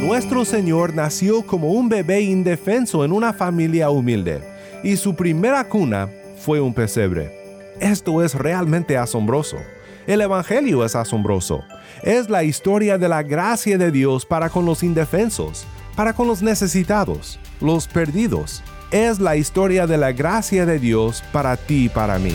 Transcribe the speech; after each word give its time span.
Nuestro 0.00 0.46
Señor 0.46 0.94
nació 0.94 1.42
como 1.42 1.72
un 1.72 1.90
bebé 1.90 2.22
indefenso 2.22 3.04
en 3.04 3.12
una 3.12 3.34
familia 3.34 3.90
humilde, 3.90 4.40
y 4.82 4.96
su 4.96 5.14
primera 5.14 5.62
cuna 5.64 6.08
fue 6.38 6.58
un 6.58 6.72
pesebre. 6.72 7.30
Esto 7.80 8.22
es 8.22 8.34
realmente 8.34 8.96
asombroso. 8.96 9.58
El 10.06 10.22
Evangelio 10.22 10.86
es 10.86 10.96
asombroso. 10.96 11.62
Es 12.02 12.30
la 12.30 12.44
historia 12.44 12.96
de 12.96 13.08
la 13.08 13.22
gracia 13.22 13.76
de 13.76 13.90
Dios 13.90 14.24
para 14.24 14.48
con 14.48 14.64
los 14.64 14.82
indefensos, 14.82 15.66
para 15.94 16.14
con 16.14 16.26
los 16.26 16.40
necesitados, 16.40 17.38
los 17.60 17.86
perdidos. 17.86 18.62
Es 18.90 19.20
la 19.20 19.36
historia 19.36 19.86
de 19.86 19.98
la 19.98 20.12
gracia 20.12 20.64
de 20.64 20.78
Dios 20.78 21.22
para 21.30 21.58
ti 21.58 21.84
y 21.84 21.88
para 21.90 22.18
mí. 22.18 22.34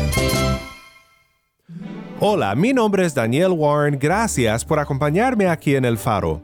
Hola, 2.23 2.53
mi 2.53 2.71
nombre 2.71 3.03
es 3.03 3.15
Daniel 3.15 3.49
Warren, 3.49 3.97
gracias 3.97 4.63
por 4.63 4.77
acompañarme 4.77 5.47
aquí 5.49 5.73
en 5.73 5.85
El 5.85 5.97
Faro. 5.97 6.39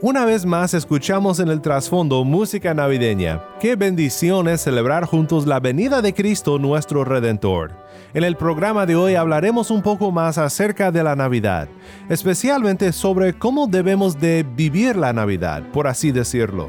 Una 0.00 0.24
vez 0.24 0.46
más 0.46 0.74
escuchamos 0.74 1.40
en 1.40 1.48
el 1.48 1.60
trasfondo 1.60 2.22
música 2.22 2.72
navideña. 2.72 3.42
Qué 3.58 3.74
bendición 3.74 4.46
es 4.46 4.60
celebrar 4.60 5.06
juntos 5.06 5.44
la 5.44 5.58
venida 5.58 6.02
de 6.02 6.14
Cristo 6.14 6.60
nuestro 6.60 7.02
Redentor. 7.02 7.72
En 8.14 8.22
el 8.22 8.36
programa 8.36 8.86
de 8.86 8.94
hoy 8.94 9.16
hablaremos 9.16 9.72
un 9.72 9.82
poco 9.82 10.12
más 10.12 10.38
acerca 10.38 10.92
de 10.92 11.02
la 11.02 11.16
Navidad, 11.16 11.66
especialmente 12.08 12.92
sobre 12.92 13.32
cómo 13.32 13.66
debemos 13.66 14.20
de 14.20 14.46
vivir 14.54 14.94
la 14.94 15.12
Navidad, 15.12 15.64
por 15.72 15.88
así 15.88 16.12
decirlo. 16.12 16.68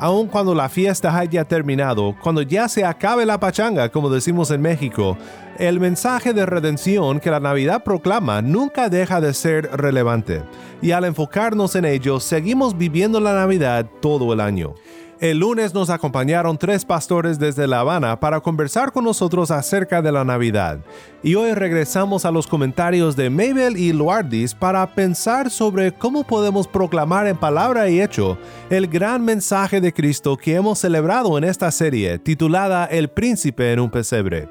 Aun 0.00 0.28
cuando 0.28 0.54
la 0.54 0.68
fiesta 0.68 1.18
haya 1.18 1.44
terminado, 1.44 2.14
cuando 2.22 2.40
ya 2.42 2.68
se 2.68 2.84
acabe 2.84 3.26
la 3.26 3.40
pachanga, 3.40 3.88
como 3.88 4.08
decimos 4.08 4.52
en 4.52 4.60
México, 4.60 5.18
el 5.58 5.80
mensaje 5.80 6.32
de 6.32 6.46
redención 6.46 7.18
que 7.18 7.32
la 7.32 7.40
Navidad 7.40 7.82
proclama 7.82 8.40
nunca 8.40 8.88
deja 8.88 9.20
de 9.20 9.34
ser 9.34 9.68
relevante, 9.72 10.44
y 10.80 10.92
al 10.92 11.04
enfocarnos 11.04 11.74
en 11.74 11.84
ello, 11.84 12.20
seguimos 12.20 12.78
viviendo 12.78 13.18
la 13.18 13.34
Navidad 13.34 13.86
todo 14.00 14.32
el 14.32 14.38
año. 14.40 14.74
El 15.20 15.38
lunes 15.38 15.74
nos 15.74 15.90
acompañaron 15.90 16.56
tres 16.58 16.84
pastores 16.84 17.40
desde 17.40 17.66
La 17.66 17.80
Habana 17.80 18.20
para 18.20 18.38
conversar 18.38 18.92
con 18.92 19.02
nosotros 19.02 19.50
acerca 19.50 20.00
de 20.00 20.12
la 20.12 20.24
Navidad. 20.24 20.78
Y 21.24 21.34
hoy 21.34 21.54
regresamos 21.54 22.24
a 22.24 22.30
los 22.30 22.46
comentarios 22.46 23.16
de 23.16 23.28
Mabel 23.28 23.76
y 23.76 23.92
Luardis 23.92 24.54
para 24.54 24.94
pensar 24.94 25.50
sobre 25.50 25.90
cómo 25.90 26.22
podemos 26.22 26.68
proclamar 26.68 27.26
en 27.26 27.36
palabra 27.36 27.88
y 27.88 28.00
hecho 28.00 28.38
el 28.70 28.86
gran 28.86 29.24
mensaje 29.24 29.80
de 29.80 29.92
Cristo 29.92 30.36
que 30.36 30.54
hemos 30.54 30.78
celebrado 30.78 31.36
en 31.36 31.42
esta 31.42 31.72
serie 31.72 32.20
titulada 32.20 32.84
El 32.84 33.08
Príncipe 33.08 33.72
en 33.72 33.80
un 33.80 33.90
pesebre. 33.90 34.48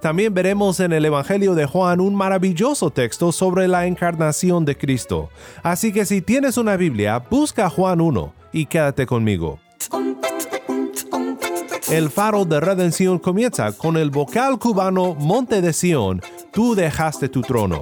También 0.00 0.32
veremos 0.32 0.80
en 0.80 0.94
el 0.94 1.04
Evangelio 1.04 1.54
de 1.54 1.66
Juan 1.66 2.00
un 2.00 2.14
maravilloso 2.14 2.90
texto 2.90 3.30
sobre 3.30 3.68
la 3.68 3.86
encarnación 3.86 4.64
de 4.64 4.74
Cristo. 4.74 5.28
Así 5.62 5.92
que 5.92 6.06
si 6.06 6.22
tienes 6.22 6.56
una 6.56 6.76
Biblia, 6.78 7.18
busca 7.30 7.68
Juan 7.68 8.00
1 8.00 8.32
y 8.52 8.64
quédate 8.64 9.04
conmigo. 9.04 9.58
El 11.90 12.10
faro 12.10 12.44
de 12.44 12.60
redención 12.60 13.18
comienza 13.18 13.72
con 13.72 13.96
el 13.96 14.10
vocal 14.10 14.58
cubano 14.58 15.14
Monte 15.14 15.62
de 15.62 15.72
Sión, 15.72 16.20
tú 16.52 16.74
dejaste 16.74 17.30
tu 17.30 17.40
trono. 17.40 17.80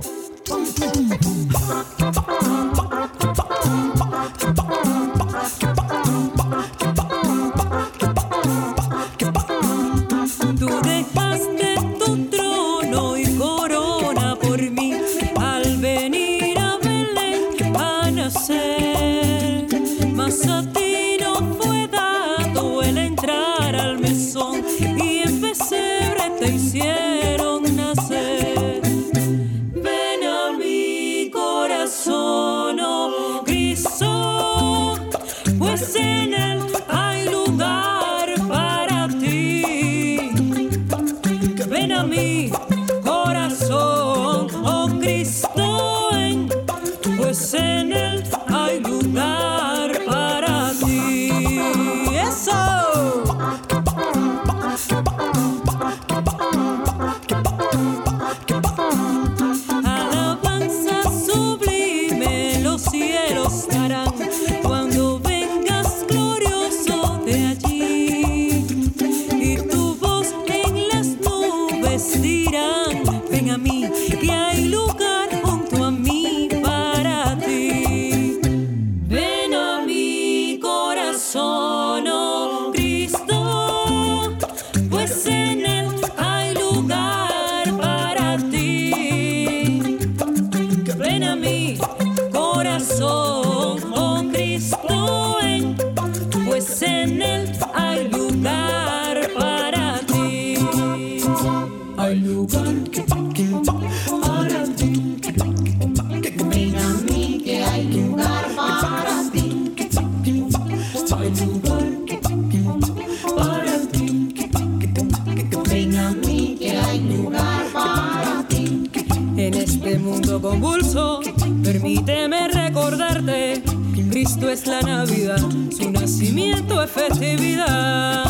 Este 119.66 119.98
mundo 119.98 120.40
convulso, 120.40 121.20
permíteme 121.62 122.48
recordarte, 122.48 123.62
Cristo 124.10 124.48
es 124.48 124.66
la 124.66 124.80
Navidad, 124.80 125.40
su 125.76 125.90
nacimiento 125.90 126.82
es 126.82 126.90
festividad. 126.90 128.24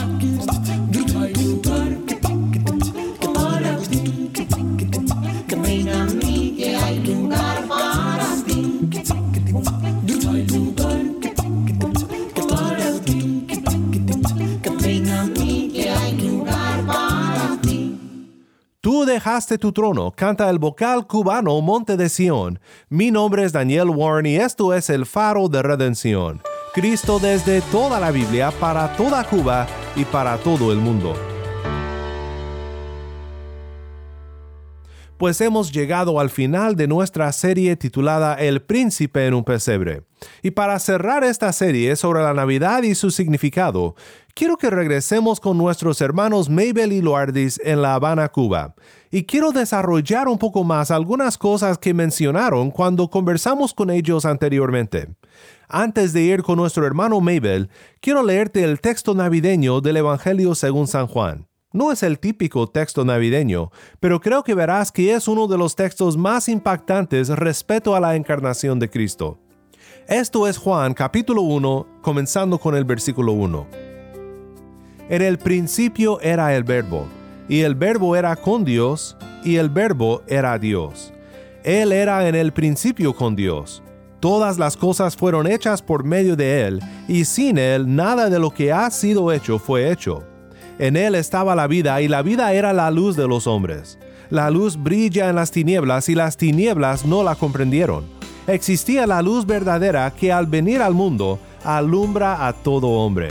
Dejaste 19.05 19.59
tu 19.59 19.73
trono, 19.73 20.13
canta 20.13 20.49
el 20.49 20.59
vocal 20.59 21.07
cubano 21.07 21.61
Monte 21.61 21.97
de 21.97 22.09
Sión. 22.09 22.59
Mi 22.89 23.11
nombre 23.11 23.45
es 23.45 23.53
Daniel 23.53 23.91
Warren 23.91 24.27
y 24.27 24.37
esto 24.37 24.73
es 24.73 24.89
el 24.89 25.05
faro 25.05 25.49
de 25.49 25.63
redención. 25.63 26.41
Cristo 26.73 27.19
desde 27.19 27.61
toda 27.61 28.01
la 28.01 28.11
Biblia, 28.11 28.51
para 28.59 28.97
toda 28.97 29.25
Cuba 29.25 29.67
y 29.95 30.05
para 30.05 30.39
todo 30.39 30.73
el 30.73 30.79
mundo. 30.79 31.15
Pues 35.19 35.41
hemos 35.41 35.73
llegado 35.73 36.21
al 36.21 36.29
final 36.29 36.77
de 36.77 36.89
nuestra 36.89 37.33
serie 37.33 37.77
titulada 37.77 38.35
El 38.35 38.61
príncipe 38.61 39.27
en 39.27 39.33
un 39.33 39.45
pesebre. 39.45 40.03
Y 40.43 40.51
para 40.51 40.79
cerrar 40.79 41.25
esta 41.25 41.53
serie 41.53 41.97
sobre 41.97 42.23
la 42.23 42.35
Navidad 42.35 42.83
y 42.83 42.95
su 42.95 43.11
significado, 43.11 43.95
quiero 44.37 44.59
que 44.59 44.69
regresemos 44.69 45.41
con 45.41 45.57
nuestros 45.57 46.03
hermanos 46.03 46.51
Mabel 46.51 46.93
y 46.93 47.01
Loardis 47.01 47.59
en 47.65 47.81
La 47.81 47.95
Habana, 47.95 48.29
Cuba. 48.29 48.75
Y 49.11 49.25
quiero 49.25 49.51
desarrollar 49.51 50.29
un 50.29 50.37
poco 50.37 50.63
más 50.63 50.91
algunas 50.91 51.39
cosas 51.39 51.79
que 51.79 51.95
mencionaron 51.95 52.71
cuando 52.71 53.09
conversamos 53.09 53.73
con 53.73 53.89
ellos 53.91 54.27
anteriormente. 54.27 55.09
Antes 55.69 56.13
de 56.13 56.21
ir 56.21 56.43
con 56.43 56.59
nuestro 56.59 56.87
hermano 56.87 57.19
Mabel, 57.21 57.71
quiero 58.01 58.23
leerte 58.23 58.63
el 58.63 58.81
texto 58.81 59.15
navideño 59.15 59.81
del 59.81 59.97
Evangelio 59.97 60.55
según 60.55 60.87
San 60.87 61.07
Juan. 61.07 61.49
No 61.73 61.91
es 61.91 62.03
el 62.03 62.19
típico 62.19 62.67
texto 62.69 63.07
navideño, 63.07 63.71
pero 64.01 64.21
creo 64.21 64.45
que 64.45 64.55
verás 64.55 64.93
que 64.93 65.15
es 65.15 65.29
uno 65.29 65.47
de 65.47 65.57
los 65.57 65.75
textos 65.77 66.19
más 66.19 66.51
impactantes 66.51 67.31
respecto 67.31 67.97
a 67.97 68.01
la 68.01 68.17
encarnación 68.17 68.79
de 68.79 68.91
Cristo. 68.91 69.39
Esto 70.09 70.47
es 70.47 70.59
Juan 70.59 70.93
capítulo 70.93 71.41
1, 71.41 71.87
comenzando 72.03 72.59
con 72.59 72.77
el 72.77 72.85
versículo 72.85 73.33
1. 73.33 73.86
En 75.09 75.23
el 75.23 75.39
principio 75.39 76.21
era 76.21 76.57
el 76.57 76.65
verbo, 76.65 77.07
y 77.49 77.61
el 77.61 77.77
verbo 77.77 78.17
era 78.17 78.35
con 78.35 78.65
Dios, 78.65 79.17
y 79.45 79.55
el 79.55 79.71
verbo 79.71 80.23
era 80.27 80.59
Dios. 80.59 81.13
Él 81.63 81.93
era 81.93 82.29
en 82.29 82.35
el 82.35 82.53
principio 82.53 83.15
con 83.15 83.37
Dios. 83.37 83.85
Todas 84.19 84.59
las 84.59 84.77
cosas 84.77 85.15
fueron 85.15 85.47
hechas 85.47 85.81
por 85.81 86.03
medio 86.03 86.35
de 86.35 86.67
Él, 86.67 86.81
y 87.07 87.25
sin 87.25 87.57
Él 87.57 87.95
nada 87.95 88.29
de 88.29 88.41
lo 88.41 88.51
que 88.51 88.73
ha 88.73 88.91
sido 88.91 89.31
hecho 89.31 89.61
fue 89.61 89.93
hecho. 89.93 90.25
En 90.81 90.97
Él 90.97 91.15
estaba 91.15 91.55
la 91.55 91.69
vida, 91.69 92.01
y 92.01 92.09
la 92.09 92.23
vida 92.23 92.53
era 92.53 92.73
la 92.73 92.91
luz 92.91 93.15
de 93.15 93.29
los 93.29 93.47
hombres. 93.47 94.01
La 94.29 94.51
luz 94.51 94.77
brilla 94.77 95.29
en 95.29 95.37
las 95.37 95.53
tinieblas, 95.53 96.09
y 96.09 96.17
las 96.17 96.37
tinieblas 96.37 97.07
no 97.07 97.23
la 97.23 97.37
comprendieron. 97.37 98.07
Existía 98.49 99.07
la 99.07 99.23
luz 99.23 99.47
verdadera 99.47 100.11
que 100.11 100.33
al 100.33 100.47
venir 100.47 100.83
al 100.83 100.95
mundo 100.95 101.39
alumbra 101.63 102.49
a 102.49 102.53
todo 102.53 102.89
hombre. 102.89 103.29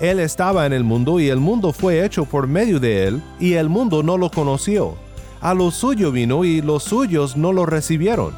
Él 0.00 0.20
estaba 0.20 0.66
en 0.66 0.72
el 0.72 0.84
mundo, 0.84 1.20
y 1.20 1.28
el 1.28 1.38
mundo 1.38 1.72
fue 1.72 2.04
hecho 2.04 2.24
por 2.24 2.46
medio 2.46 2.80
de 2.80 3.06
Él, 3.06 3.22
y 3.38 3.54
el 3.54 3.68
mundo 3.68 4.02
no 4.02 4.18
lo 4.18 4.30
conoció. 4.30 4.94
A 5.40 5.54
lo 5.54 5.70
suyo 5.70 6.12
vino, 6.12 6.44
y 6.44 6.62
los 6.62 6.84
suyos 6.84 7.36
no 7.36 7.52
lo 7.52 7.66
recibieron 7.66 8.32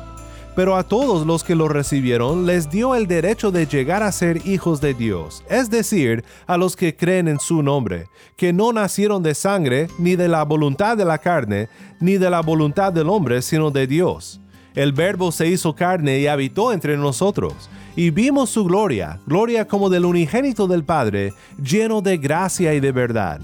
pero 0.55 0.77
a 0.77 0.85
todos 0.85 1.27
los 1.27 1.43
que 1.43 1.55
lo 1.55 1.69
recibieron 1.69 2.47
les 2.47 2.71
dio 2.71 2.95
el 2.95 3.06
derecho 3.06 3.51
de 3.51 3.67
llegar 3.67 4.03
a 4.03 4.12
ser 4.12 4.47
hijos 4.47 4.81
de 4.81 4.95
Dios, 4.95 5.43
es 5.49 5.71
decir, 5.71 6.25
a 6.47 6.56
los 6.56 6.77
que 6.77 6.97
creen 6.97 7.29
en 7.29 7.41
su 7.41 7.62
nombre, 7.62 8.06
que 8.37 8.53
no 8.53 8.73
nacieron 8.73 9.23
de 9.23 9.35
sangre, 9.35 9.89
ni 9.99 10.17
de 10.17 10.29
la 10.29 10.45
voluntad 10.45 10.97
de 10.97 11.05
la 11.05 11.19
carne, 11.19 11.69
ni 12.01 12.19
de 12.19 12.31
la 12.31 12.41
voluntad 12.41 12.93
del 12.93 13.09
hombre, 13.09 13.43
sino 13.43 13.71
de 13.71 13.87
Dios. 13.87 14.41
El 14.75 14.93
Verbo 14.93 15.33
se 15.33 15.47
hizo 15.49 15.75
carne 15.75 16.19
y 16.21 16.27
habitó 16.27 16.73
entre 16.73 16.97
nosotros, 16.97 17.69
y 17.96 18.11
vimos 18.11 18.50
su 18.50 18.64
gloria, 18.64 19.20
gloria 19.26 19.67
como 19.67 19.88
del 19.91 20.05
unigénito 20.05 20.67
del 20.67 20.85
Padre, 20.85 21.32
lleno 21.62 22.00
de 22.00 22.19
gracia 22.19 22.75
y 22.75 22.81
de 22.81 22.93
verdad. 22.93 23.41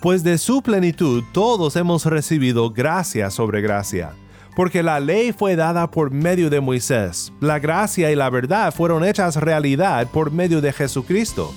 Pues 0.00 0.22
de 0.22 0.38
su 0.38 0.62
plenitud 0.62 1.24
todos 1.32 1.76
hemos 1.76 2.04
recibido 2.06 2.70
gracia 2.70 3.30
sobre 3.30 3.60
gracia 3.60 4.12
porque 4.58 4.82
la 4.82 4.98
ley 4.98 5.30
fue 5.30 5.54
dada 5.54 5.88
por 5.88 6.10
medio 6.10 6.50
de 6.50 6.60
Moisés, 6.60 7.32
la 7.38 7.60
gracia 7.60 8.10
y 8.10 8.16
la 8.16 8.28
verdad 8.28 8.74
fueron 8.74 9.04
hechas 9.04 9.36
realidad 9.36 10.08
por 10.08 10.32
medio 10.32 10.60
de 10.60 10.72
Jesucristo. 10.72 11.54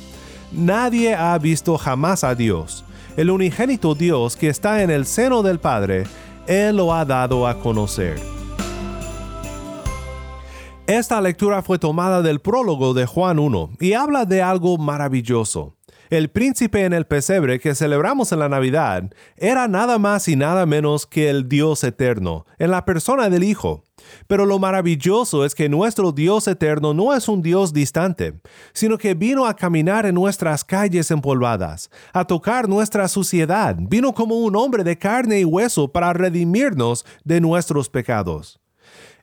Nadie 0.52 1.16
ha 1.16 1.36
visto 1.40 1.80
jamás 1.80 2.24
a 2.24 2.36
Dios. 2.36 2.86
El 3.18 3.32
unigénito 3.32 3.96
Dios 3.96 4.36
que 4.36 4.50
está 4.50 4.84
en 4.84 4.92
el 4.92 5.08
seno 5.08 5.42
del 5.42 5.60
Padre, 5.60 6.04
Él 6.46 6.78
lo 6.78 6.94
ha 6.94 7.04
dado 7.04 7.48
a 7.48 7.58
conocer. 7.58 8.41
Esta 10.92 11.22
lectura 11.22 11.62
fue 11.62 11.80
tomada 11.80 12.22
del 12.22 12.42
prólogo 12.42 12.94
de 12.94 13.06
Juan 13.06 13.40
1 13.40 13.78
y 13.80 13.94
habla 13.94 14.26
de 14.26 14.42
algo 14.42 14.78
maravilloso. 14.78 15.78
El 16.10 16.30
príncipe 16.30 16.84
en 16.84 16.92
el 16.92 17.08
pesebre 17.08 17.62
que 17.62 17.76
celebramos 17.76 18.34
en 18.34 18.40
la 18.40 18.50
Navidad 18.50 19.10
era 19.38 19.70
nada 19.70 20.00
más 20.00 20.28
y 20.28 20.36
nada 20.36 20.66
menos 20.66 21.06
que 21.06 21.30
el 21.30 21.48
Dios 21.48 21.86
eterno, 21.86 22.46
en 22.60 22.72
la 22.72 22.84
persona 22.84 23.30
del 23.30 23.46
Hijo. 23.46 23.86
Pero 24.28 24.46
lo 24.46 24.60
maravilloso 24.60 25.46
es 25.46 25.56
que 25.56 25.70
nuestro 25.70 26.12
Dios 26.12 26.46
eterno 26.50 26.94
no 26.94 27.16
es 27.16 27.30
un 27.30 27.42
Dios 27.42 27.72
distante, 27.72 28.42
sino 28.74 28.98
que 28.98 29.14
vino 29.14 29.46
a 29.46 29.56
caminar 29.56 30.06
en 30.06 30.16
nuestras 30.16 30.66
calles 30.66 31.10
empolvadas, 31.10 31.90
a 32.12 32.26
tocar 32.26 32.68
nuestra 32.68 33.08
suciedad, 33.08 33.78
vino 33.80 34.14
como 34.14 34.36
un 34.40 34.58
hombre 34.58 34.84
de 34.84 34.98
carne 34.98 35.40
y 35.40 35.46
hueso 35.46 35.90
para 35.90 36.12
redimirnos 36.12 37.06
de 37.24 37.40
nuestros 37.40 37.88
pecados. 37.88 38.61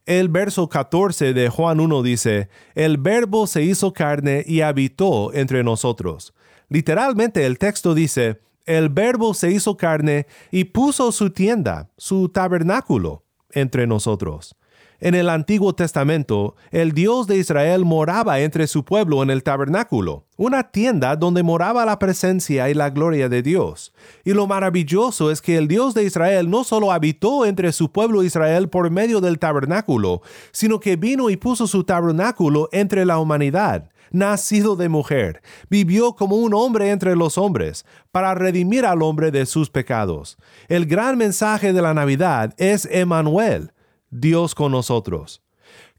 El 0.09 0.31
verso 0.31 0.71
14 0.71 1.35
de 1.35 1.51
Juan 1.51 1.81
1 1.81 2.03
dice, 2.03 2.49
El 2.75 2.97
verbo 2.97 3.47
se 3.47 3.63
hizo 3.63 3.93
carne 3.93 4.43
y 4.47 4.63
habitó 4.63 5.35
entre 5.35 5.63
nosotros. 5.63 6.33
Literalmente 6.71 7.45
el 7.45 7.59
texto 7.59 7.93
dice, 7.93 8.41
el 8.65 8.89
verbo 8.89 9.35
se 9.35 9.51
hizo 9.51 9.77
carne 9.77 10.27
y 10.51 10.65
puso 10.65 11.13
su 11.13 11.29
tienda, 11.29 11.91
su 11.99 12.31
tabernáculo, 12.31 13.27
entre 13.51 13.87
nosotros. 13.87 14.57
En 15.01 15.15
el 15.15 15.29
Antiguo 15.29 15.77
Testamento, 15.77 16.57
el 16.73 16.91
Dios 16.91 17.29
de 17.29 17.37
Israel 17.37 17.85
moraba 17.85 18.41
entre 18.41 18.67
su 18.67 18.85
pueblo 18.85 19.23
en 19.23 19.31
el 19.31 19.45
tabernáculo, 19.45 20.25
una 20.37 20.73
tienda 20.73 21.15
donde 21.15 21.45
moraba 21.45 21.85
la 21.85 22.01
presencia 22.01 22.69
y 22.69 22.75
la 22.75 22.91
gloria 22.91 23.29
de 23.29 23.43
Dios. 23.43 23.93
Y 24.25 24.33
lo 24.33 24.49
maravilloso 24.49 25.31
es 25.31 25.41
que 25.41 25.57
el 25.57 25.69
Dios 25.69 25.95
de 25.95 26.03
Israel 26.03 26.51
no 26.51 26.65
solo 26.65 26.91
habitó 26.91 27.47
entre 27.47 27.71
su 27.71 27.93
pueblo 27.93 28.25
Israel 28.25 28.69
por 28.69 28.91
medio 28.91 29.21
del 29.21 29.39
tabernáculo, 29.39 30.21
sino 30.51 30.81
que 30.81 30.97
vino 30.97 31.31
y 31.31 31.37
puso 31.37 31.69
su 31.69 31.85
tabernáculo 31.85 32.69
entre 32.73 33.05
la 33.05 33.21
humanidad 33.21 33.91
nacido 34.11 34.75
de 34.75 34.89
mujer, 34.89 35.43
vivió 35.69 36.15
como 36.15 36.37
un 36.37 36.55
hombre 36.55 36.91
entre 36.91 37.15
los 37.15 37.37
hombres, 37.37 37.85
para 38.11 38.35
redimir 38.35 38.87
al 38.87 39.03
hombre 39.03 39.31
de 39.31 39.45
sus 39.45 39.69
pecados. 39.69 40.39
El 40.69 40.87
gran 40.87 41.19
mensaje 41.19 41.75
de 41.75 41.83
la 41.83 41.93
Navidad 41.93 42.55
es 42.57 42.89
Emmanuel, 42.91 43.71
Dios 44.11 44.55
con 44.55 44.73
nosotros. 44.73 45.43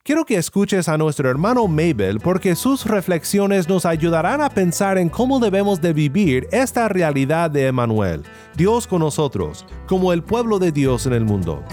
Quiero 0.03 0.25
que 0.25 0.37
escuches 0.37 0.89
a 0.89 0.97
nuestro 0.97 1.29
hermano 1.29 1.67
Mabel 1.67 2.19
porque 2.19 2.55
sus 2.55 2.85
reflexiones 2.85 3.69
nos 3.69 3.85
ayudarán 3.85 4.41
a 4.41 4.49
pensar 4.49 4.97
en 4.97 5.09
cómo 5.09 5.39
debemos 5.39 5.81
de 5.81 5.93
vivir 5.93 6.47
esta 6.51 6.87
realidad 6.87 7.51
de 7.51 7.67
Emmanuel, 7.67 8.23
Dios 8.55 8.87
con 8.87 9.01
nosotros, 9.01 9.65
como 9.87 10.11
el 10.13 10.23
pueblo 10.23 10.57
de 10.57 10.71
Dios 10.71 11.05
en 11.05 11.13
el 11.13 11.25
mundo. 11.25 11.63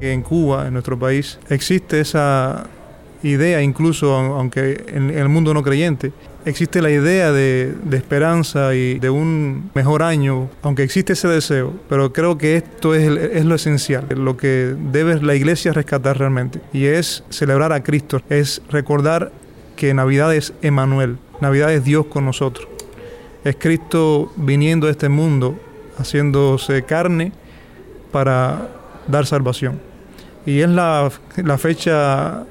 En 0.00 0.22
Cuba, 0.22 0.68
en 0.68 0.72
nuestro 0.72 0.98
país, 0.98 1.38
existe 1.50 2.00
esa 2.00 2.66
idea, 3.22 3.60
incluso 3.60 4.14
aunque 4.14 4.84
en 4.88 5.10
el 5.10 5.28
mundo 5.28 5.52
no 5.52 5.62
creyente, 5.62 6.12
existe 6.44 6.82
la 6.82 6.90
idea 6.90 7.32
de, 7.32 7.74
esperanza 7.92 8.74
y 8.74 8.98
de 8.98 9.10
un 9.10 9.70
mejor 9.74 10.02
año, 10.02 10.48
aunque 10.62 10.82
existe 10.82 11.12
ese 11.12 11.28
deseo, 11.28 11.74
pero 11.88 12.12
creo 12.12 12.38
que 12.38 12.56
esto 12.56 12.94
es, 12.94 13.08
es, 13.32 13.44
lo 13.44 13.54
esencial, 13.54 14.06
lo 14.10 14.36
que 14.36 14.74
debe 14.92 15.20
la 15.20 15.34
iglesia 15.34 15.72
rescatar 15.72 16.18
realmente, 16.18 16.60
y 16.72 16.86
es 16.86 17.24
celebrar 17.30 17.72
a 17.72 17.82
Cristo, 17.82 18.20
es 18.28 18.62
recordar 18.70 19.32
que 19.76 19.94
Navidad 19.94 20.34
es 20.34 20.52
Emanuel, 20.62 21.18
Navidad 21.40 21.72
es 21.72 21.84
Dios 21.84 22.06
con 22.06 22.24
nosotros, 22.24 22.68
es 23.44 23.56
Cristo 23.56 24.32
viniendo 24.36 24.86
a 24.86 24.90
este 24.90 25.08
mundo, 25.08 25.58
haciéndose 25.98 26.82
carne 26.82 27.32
para 28.10 28.68
dar 29.06 29.26
salvación. 29.26 29.80
Y 30.46 30.60
es 30.60 30.68
la, 30.68 31.10
la 31.36 31.58
fecha 31.58 32.44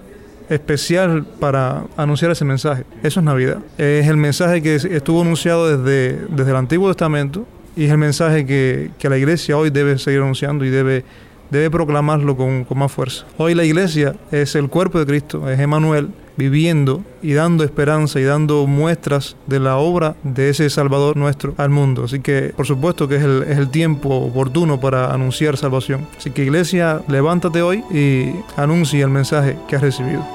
especial 0.49 1.25
para 1.39 1.83
anunciar 1.95 2.31
ese 2.31 2.45
mensaje. 2.45 2.83
Eso 3.03 3.19
es 3.19 3.23
Navidad. 3.23 3.59
Es 3.77 4.07
el 4.07 4.17
mensaje 4.17 4.61
que 4.61 4.75
estuvo 4.75 5.21
anunciado 5.21 5.77
desde, 5.77 6.25
desde 6.29 6.51
el 6.51 6.57
Antiguo 6.57 6.87
Testamento 6.87 7.45
y 7.75 7.85
es 7.85 7.91
el 7.91 7.97
mensaje 7.97 8.45
que, 8.45 8.91
que 8.97 9.09
la 9.09 9.17
iglesia 9.17 9.57
hoy 9.57 9.69
debe 9.69 9.97
seguir 9.97 10.21
anunciando 10.21 10.65
y 10.65 10.69
debe, 10.69 11.05
debe 11.49 11.69
proclamarlo 11.69 12.35
con, 12.35 12.65
con 12.65 12.79
más 12.79 12.91
fuerza. 12.91 13.25
Hoy 13.37 13.53
la 13.53 13.63
iglesia 13.63 14.15
es 14.31 14.55
el 14.55 14.69
cuerpo 14.69 14.99
de 14.99 15.05
Cristo, 15.05 15.49
es 15.49 15.59
Emanuel 15.59 16.09
viviendo 16.39 17.03
y 17.21 17.33
dando 17.33 17.65
esperanza 17.65 18.19
y 18.19 18.23
dando 18.23 18.65
muestras 18.65 19.35
de 19.45 19.59
la 19.59 19.75
obra 19.75 20.15
de 20.23 20.49
ese 20.49 20.69
Salvador 20.69 21.17
nuestro 21.17 21.53
al 21.57 21.69
mundo. 21.69 22.05
Así 22.05 22.21
que 22.21 22.53
por 22.55 22.65
supuesto 22.65 23.09
que 23.09 23.17
es 23.17 23.23
el, 23.23 23.43
es 23.43 23.57
el 23.57 23.69
tiempo 23.69 24.09
oportuno 24.15 24.79
para 24.79 25.13
anunciar 25.13 25.57
salvación. 25.57 26.07
Así 26.17 26.31
que 26.31 26.43
iglesia, 26.43 27.01
levántate 27.09 27.61
hoy 27.61 27.83
y 27.91 28.31
anuncia 28.55 29.03
el 29.03 29.11
mensaje 29.11 29.57
que 29.67 29.75
has 29.75 29.81
recibido. 29.81 30.25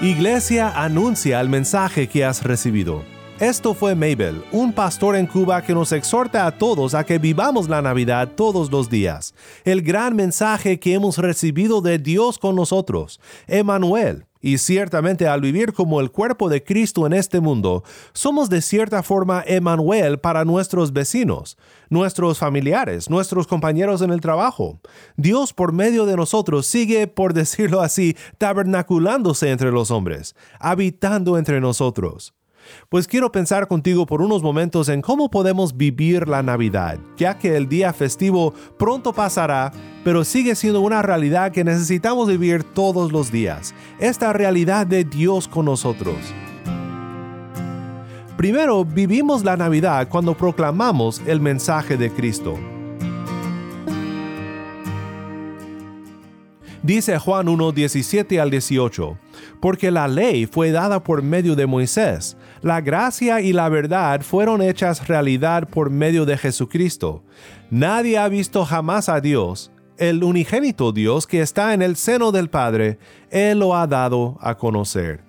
Iglesia 0.00 0.70
anuncia 0.70 1.40
el 1.40 1.48
mensaje 1.48 2.08
que 2.08 2.24
has 2.24 2.42
recibido. 2.42 3.13
Esto 3.40 3.74
fue 3.74 3.96
Mabel, 3.96 4.44
un 4.52 4.72
pastor 4.72 5.16
en 5.16 5.26
Cuba 5.26 5.60
que 5.60 5.74
nos 5.74 5.90
exhorta 5.90 6.46
a 6.46 6.52
todos 6.52 6.94
a 6.94 7.02
que 7.02 7.18
vivamos 7.18 7.68
la 7.68 7.82
Navidad 7.82 8.28
todos 8.36 8.70
los 8.70 8.88
días. 8.88 9.34
El 9.64 9.82
gran 9.82 10.14
mensaje 10.14 10.78
que 10.78 10.94
hemos 10.94 11.18
recibido 11.18 11.80
de 11.80 11.98
Dios 11.98 12.38
con 12.38 12.54
nosotros, 12.54 13.20
Emmanuel. 13.48 14.26
Y 14.40 14.58
ciertamente 14.58 15.26
al 15.26 15.40
vivir 15.40 15.72
como 15.72 16.00
el 16.00 16.12
cuerpo 16.12 16.48
de 16.48 16.62
Cristo 16.62 17.06
en 17.06 17.12
este 17.12 17.40
mundo, 17.40 17.82
somos 18.12 18.50
de 18.50 18.62
cierta 18.62 19.02
forma 19.02 19.42
Emmanuel 19.44 20.20
para 20.20 20.44
nuestros 20.44 20.92
vecinos, 20.92 21.58
nuestros 21.90 22.38
familiares, 22.38 23.10
nuestros 23.10 23.48
compañeros 23.48 24.00
en 24.02 24.12
el 24.12 24.20
trabajo. 24.20 24.78
Dios 25.16 25.52
por 25.52 25.72
medio 25.72 26.06
de 26.06 26.16
nosotros 26.16 26.66
sigue, 26.66 27.08
por 27.08 27.34
decirlo 27.34 27.80
así, 27.80 28.16
tabernaculándose 28.38 29.50
entre 29.50 29.72
los 29.72 29.90
hombres, 29.90 30.36
habitando 30.60 31.36
entre 31.36 31.60
nosotros. 31.60 32.32
Pues 32.88 33.06
quiero 33.06 33.32
pensar 33.32 33.68
contigo 33.68 34.06
por 34.06 34.22
unos 34.22 34.42
momentos 34.42 34.88
en 34.88 35.02
cómo 35.02 35.30
podemos 35.30 35.76
vivir 35.76 36.28
la 36.28 36.42
Navidad, 36.42 36.98
ya 37.16 37.38
que 37.38 37.56
el 37.56 37.68
día 37.68 37.92
festivo 37.92 38.54
pronto 38.78 39.12
pasará, 39.12 39.72
pero 40.04 40.24
sigue 40.24 40.54
siendo 40.54 40.80
una 40.80 41.02
realidad 41.02 41.52
que 41.52 41.64
necesitamos 41.64 42.28
vivir 42.28 42.64
todos 42.64 43.12
los 43.12 43.30
días, 43.30 43.74
esta 43.98 44.32
realidad 44.32 44.86
de 44.86 45.04
Dios 45.04 45.48
con 45.48 45.66
nosotros. 45.66 46.16
Primero, 48.36 48.84
vivimos 48.84 49.44
la 49.44 49.56
Navidad 49.56 50.08
cuando 50.08 50.36
proclamamos 50.36 51.22
el 51.26 51.40
mensaje 51.40 51.96
de 51.96 52.10
Cristo. 52.10 52.58
Dice 56.82 57.18
Juan 57.18 57.48
1, 57.48 57.72
17 57.72 58.40
al 58.40 58.50
18, 58.50 59.16
porque 59.60 59.90
la 59.90 60.08
ley 60.08 60.46
fue 60.46 60.70
dada 60.70 61.02
por 61.02 61.22
medio 61.22 61.54
de 61.56 61.66
Moisés, 61.66 62.36
la 62.62 62.80
gracia 62.80 63.40
y 63.40 63.52
la 63.52 63.68
verdad 63.68 64.22
fueron 64.22 64.62
hechas 64.62 65.08
realidad 65.08 65.68
por 65.68 65.90
medio 65.90 66.24
de 66.24 66.36
Jesucristo. 66.36 67.22
Nadie 67.70 68.18
ha 68.18 68.28
visto 68.28 68.64
jamás 68.64 69.08
a 69.08 69.20
Dios, 69.20 69.70
el 69.98 70.24
unigénito 70.24 70.92
Dios 70.92 71.26
que 71.26 71.40
está 71.40 71.74
en 71.74 71.82
el 71.82 71.96
seno 71.96 72.32
del 72.32 72.50
Padre, 72.50 72.98
Él 73.30 73.60
lo 73.60 73.76
ha 73.76 73.86
dado 73.86 74.38
a 74.40 74.56
conocer. 74.56 75.22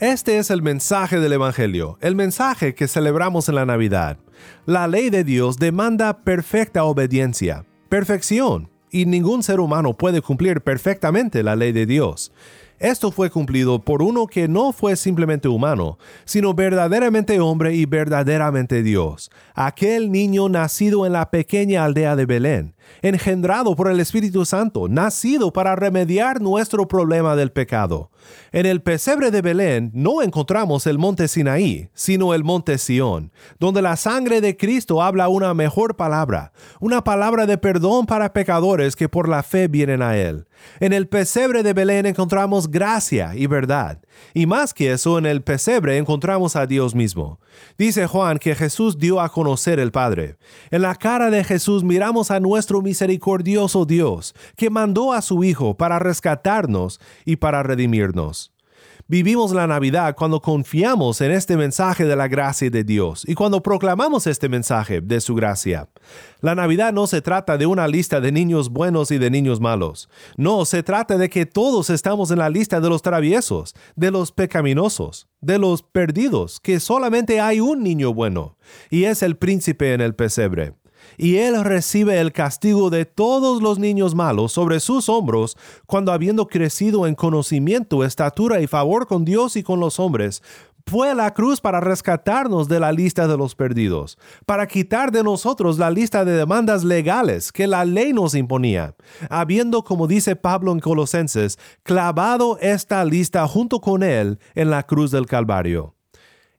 Este 0.00 0.38
es 0.38 0.50
el 0.50 0.60
mensaje 0.60 1.20
del 1.20 1.32
Evangelio, 1.32 1.98
el 2.00 2.16
mensaje 2.16 2.74
que 2.74 2.88
celebramos 2.88 3.48
en 3.48 3.54
la 3.54 3.64
Navidad. 3.64 4.18
La 4.66 4.88
ley 4.88 5.08
de 5.08 5.24
Dios 5.24 5.58
demanda 5.58 6.24
perfecta 6.24 6.84
obediencia, 6.84 7.64
perfección, 7.88 8.68
y 8.90 9.06
ningún 9.06 9.42
ser 9.42 9.60
humano 9.60 9.96
puede 9.96 10.20
cumplir 10.20 10.60
perfectamente 10.60 11.42
la 11.42 11.56
ley 11.56 11.72
de 11.72 11.86
Dios. 11.86 12.32
Esto 12.80 13.12
fue 13.12 13.30
cumplido 13.30 13.80
por 13.80 14.02
uno 14.02 14.26
que 14.26 14.48
no 14.48 14.72
fue 14.72 14.96
simplemente 14.96 15.48
humano, 15.48 15.98
sino 16.24 16.54
verdaderamente 16.54 17.38
hombre 17.40 17.74
y 17.74 17.86
verdaderamente 17.86 18.82
Dios, 18.82 19.30
aquel 19.54 20.10
niño 20.10 20.48
nacido 20.48 21.06
en 21.06 21.12
la 21.12 21.30
pequeña 21.30 21.84
aldea 21.84 22.16
de 22.16 22.26
Belén, 22.26 22.73
engendrado 23.02 23.76
por 23.76 23.88
el 23.88 24.00
Espíritu 24.00 24.44
Santo, 24.44 24.88
nacido 24.88 25.52
para 25.52 25.76
remediar 25.76 26.40
nuestro 26.40 26.88
problema 26.88 27.36
del 27.36 27.52
pecado. 27.52 28.10
En 28.52 28.66
el 28.66 28.82
pesebre 28.82 29.30
de 29.30 29.42
Belén 29.42 29.90
no 29.92 30.22
encontramos 30.22 30.86
el 30.86 30.98
monte 30.98 31.28
Sinaí, 31.28 31.90
sino 31.94 32.34
el 32.34 32.44
monte 32.44 32.78
Sión, 32.78 33.32
donde 33.58 33.82
la 33.82 33.96
sangre 33.96 34.40
de 34.40 34.56
Cristo 34.56 35.02
habla 35.02 35.28
una 35.28 35.54
mejor 35.54 35.96
palabra, 35.96 36.52
una 36.80 37.04
palabra 37.04 37.46
de 37.46 37.58
perdón 37.58 38.06
para 38.06 38.32
pecadores 38.32 38.96
que 38.96 39.08
por 39.08 39.28
la 39.28 39.42
fe 39.42 39.68
vienen 39.68 40.02
a 40.02 40.16
Él. 40.16 40.46
En 40.80 40.92
el 40.92 41.08
pesebre 41.08 41.62
de 41.62 41.72
Belén 41.72 42.06
encontramos 42.06 42.70
gracia 42.70 43.34
y 43.34 43.46
verdad, 43.46 43.98
y 44.32 44.46
más 44.46 44.72
que 44.72 44.92
eso, 44.92 45.18
en 45.18 45.26
el 45.26 45.42
pesebre 45.42 45.98
encontramos 45.98 46.56
a 46.56 46.66
Dios 46.66 46.94
mismo. 46.94 47.38
Dice 47.76 48.06
Juan 48.06 48.38
que 48.38 48.54
Jesús 48.54 48.98
dio 48.98 49.20
a 49.20 49.28
conocer 49.28 49.78
el 49.78 49.92
Padre. 49.92 50.36
En 50.70 50.82
la 50.82 50.94
cara 50.94 51.30
de 51.30 51.44
Jesús 51.44 51.84
miramos 51.84 52.30
a 52.30 52.40
nuestro 52.40 52.82
misericordioso 52.82 53.84
Dios, 53.84 54.34
que 54.56 54.70
mandó 54.70 55.12
a 55.12 55.22
su 55.22 55.44
Hijo 55.44 55.76
para 55.76 55.98
rescatarnos 55.98 57.00
y 57.24 57.36
para 57.36 57.62
redimirnos. 57.62 58.53
Vivimos 59.06 59.52
la 59.52 59.66
Navidad 59.66 60.16
cuando 60.16 60.40
confiamos 60.40 61.20
en 61.20 61.30
este 61.30 61.58
mensaje 61.58 62.06
de 62.06 62.16
la 62.16 62.26
gracia 62.26 62.70
de 62.70 62.84
Dios 62.84 63.22
y 63.28 63.34
cuando 63.34 63.62
proclamamos 63.62 64.26
este 64.26 64.48
mensaje 64.48 65.02
de 65.02 65.20
su 65.20 65.34
gracia. 65.34 65.90
La 66.40 66.54
Navidad 66.54 66.90
no 66.90 67.06
se 67.06 67.20
trata 67.20 67.58
de 67.58 67.66
una 67.66 67.86
lista 67.86 68.22
de 68.22 68.32
niños 68.32 68.70
buenos 68.70 69.10
y 69.10 69.18
de 69.18 69.28
niños 69.28 69.60
malos. 69.60 70.08
No, 70.38 70.64
se 70.64 70.82
trata 70.82 71.18
de 71.18 71.28
que 71.28 71.44
todos 71.44 71.90
estamos 71.90 72.30
en 72.30 72.38
la 72.38 72.48
lista 72.48 72.80
de 72.80 72.88
los 72.88 73.02
traviesos, 73.02 73.74
de 73.94 74.10
los 74.10 74.32
pecaminosos, 74.32 75.28
de 75.42 75.58
los 75.58 75.82
perdidos, 75.82 76.58
que 76.58 76.80
solamente 76.80 77.42
hay 77.42 77.60
un 77.60 77.82
niño 77.82 78.14
bueno, 78.14 78.56
y 78.88 79.04
es 79.04 79.22
el 79.22 79.36
príncipe 79.36 79.92
en 79.92 80.00
el 80.00 80.14
pesebre 80.14 80.72
y 81.16 81.36
él 81.36 81.62
recibe 81.64 82.20
el 82.20 82.32
castigo 82.32 82.90
de 82.90 83.04
todos 83.04 83.62
los 83.62 83.78
niños 83.78 84.14
malos 84.14 84.52
sobre 84.52 84.80
sus 84.80 85.08
hombros, 85.08 85.56
cuando 85.86 86.12
habiendo 86.12 86.46
crecido 86.46 87.06
en 87.06 87.14
conocimiento, 87.14 88.04
estatura 88.04 88.60
y 88.60 88.66
favor 88.66 89.06
con 89.06 89.24
Dios 89.24 89.56
y 89.56 89.62
con 89.62 89.80
los 89.80 89.98
hombres, 90.00 90.42
fue 90.86 91.10
a 91.10 91.14
la 91.14 91.32
cruz 91.32 91.60
para 91.60 91.80
rescatarnos 91.80 92.68
de 92.68 92.78
la 92.78 92.92
lista 92.92 93.26
de 93.26 93.36
los 93.36 93.54
perdidos, 93.54 94.18
para 94.44 94.66
quitar 94.66 95.10
de 95.12 95.22
nosotros 95.22 95.78
la 95.78 95.90
lista 95.90 96.24
de 96.24 96.32
demandas 96.32 96.84
legales 96.84 97.52
que 97.52 97.66
la 97.66 97.84
ley 97.84 98.12
nos 98.12 98.34
imponía, 98.34 98.94
habiendo, 99.30 99.82
como 99.82 100.06
dice 100.06 100.36
Pablo 100.36 100.72
en 100.72 100.80
Colosenses, 100.80 101.58
clavado 101.82 102.58
esta 102.60 103.04
lista 103.04 103.46
junto 103.48 103.80
con 103.80 104.02
él 104.02 104.38
en 104.54 104.70
la 104.70 104.82
cruz 104.82 105.10
del 105.10 105.26
Calvario. 105.26 105.94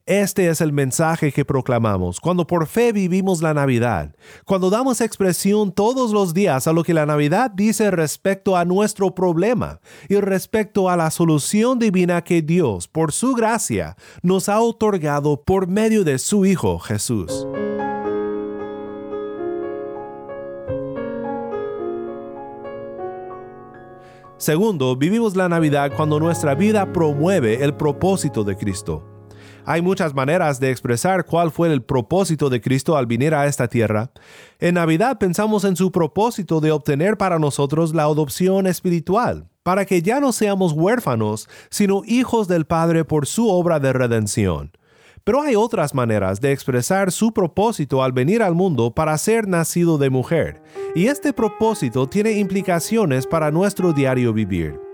Este 0.08 0.50
es 0.50 0.62
el 0.62 0.72
mensaje 0.72 1.32
que 1.32 1.46
proclamamos 1.46 2.20
cuando 2.20 2.46
por 2.46 2.68
fe 2.68 2.92
vivimos 2.92 3.42
la 3.42 3.56
Navidad, 3.56 4.16
cuando 4.46 4.70
damos 4.70 5.02
expresión 5.02 5.72
todos 5.72 6.12
los 6.12 6.36
días 6.36 6.68
a 6.68 6.74
lo 6.74 6.84
que 6.84 6.94
la 6.94 7.08
Navidad 7.08 7.50
dice 7.50 7.90
respecto 7.90 8.56
a 8.56 8.66
nuestro 8.66 9.16
problema 9.16 9.80
y 10.08 10.18
respecto 10.18 10.92
a 10.92 10.96
la 10.96 11.10
solución 11.10 11.80
divina 11.80 12.24
que 12.24 12.44
Dios, 12.44 12.88
por 12.88 13.14
su 13.14 13.34
gracia, 13.34 13.98
nos 14.22 14.48
ha 14.48 14.62
otorgado 14.62 15.42
por 15.42 15.66
medio 15.66 16.04
de 16.04 16.20
su 16.20 16.46
Hijo 16.46 16.78
Jesús. 16.78 17.48
Segundo, 24.38 24.96
vivimos 24.96 25.36
la 25.36 25.50
Navidad 25.50 25.94
cuando 25.98 26.20
nuestra 26.20 26.54
vida 26.54 26.94
promueve 26.94 27.64
el 27.64 27.74
propósito 27.74 28.44
de 28.44 28.56
Cristo. 28.56 29.15
Hay 29.68 29.82
muchas 29.82 30.14
maneras 30.14 30.60
de 30.60 30.70
expresar 30.70 31.26
cuál 31.26 31.50
fue 31.50 31.74
el 31.74 31.82
propósito 31.82 32.52
de 32.52 32.62
Cristo 32.62 32.98
al 32.98 33.08
venir 33.08 33.34
a 33.34 33.48
esta 33.48 33.68
tierra. 33.68 34.12
En 34.60 34.76
Navidad 34.76 35.18
pensamos 35.18 35.64
en 35.64 35.76
su 35.76 35.92
propósito 35.92 36.62
de 36.62 36.72
obtener 36.72 37.18
para 37.18 37.40
nosotros 37.40 37.96
la 37.96 38.04
adopción 38.04 38.68
espiritual, 38.68 39.48
para 39.64 39.86
que 39.86 40.04
ya 40.04 40.20
no 40.20 40.34
seamos 40.34 40.74
huérfanos, 40.74 41.50
sino 41.72 42.04
hijos 42.06 42.48
del 42.48 42.66
Padre 42.66 43.06
por 43.06 43.26
su 43.26 43.50
obra 43.50 43.80
de 43.80 43.92
redención. 43.92 44.72
Pero 45.24 45.42
hay 45.42 45.56
otras 45.56 45.96
maneras 45.96 46.40
de 46.40 46.52
expresar 46.52 47.12
su 47.12 47.34
propósito 47.34 48.04
al 48.04 48.12
venir 48.12 48.44
al 48.44 48.54
mundo 48.54 48.94
para 48.94 49.18
ser 49.18 49.48
nacido 49.48 49.98
de 49.98 50.12
mujer, 50.12 50.62
y 50.94 51.08
este 51.08 51.34
propósito 51.34 52.08
tiene 52.08 52.34
implicaciones 52.34 53.26
para 53.26 53.50
nuestro 53.50 53.94
diario 53.94 54.32
vivir. 54.32 54.85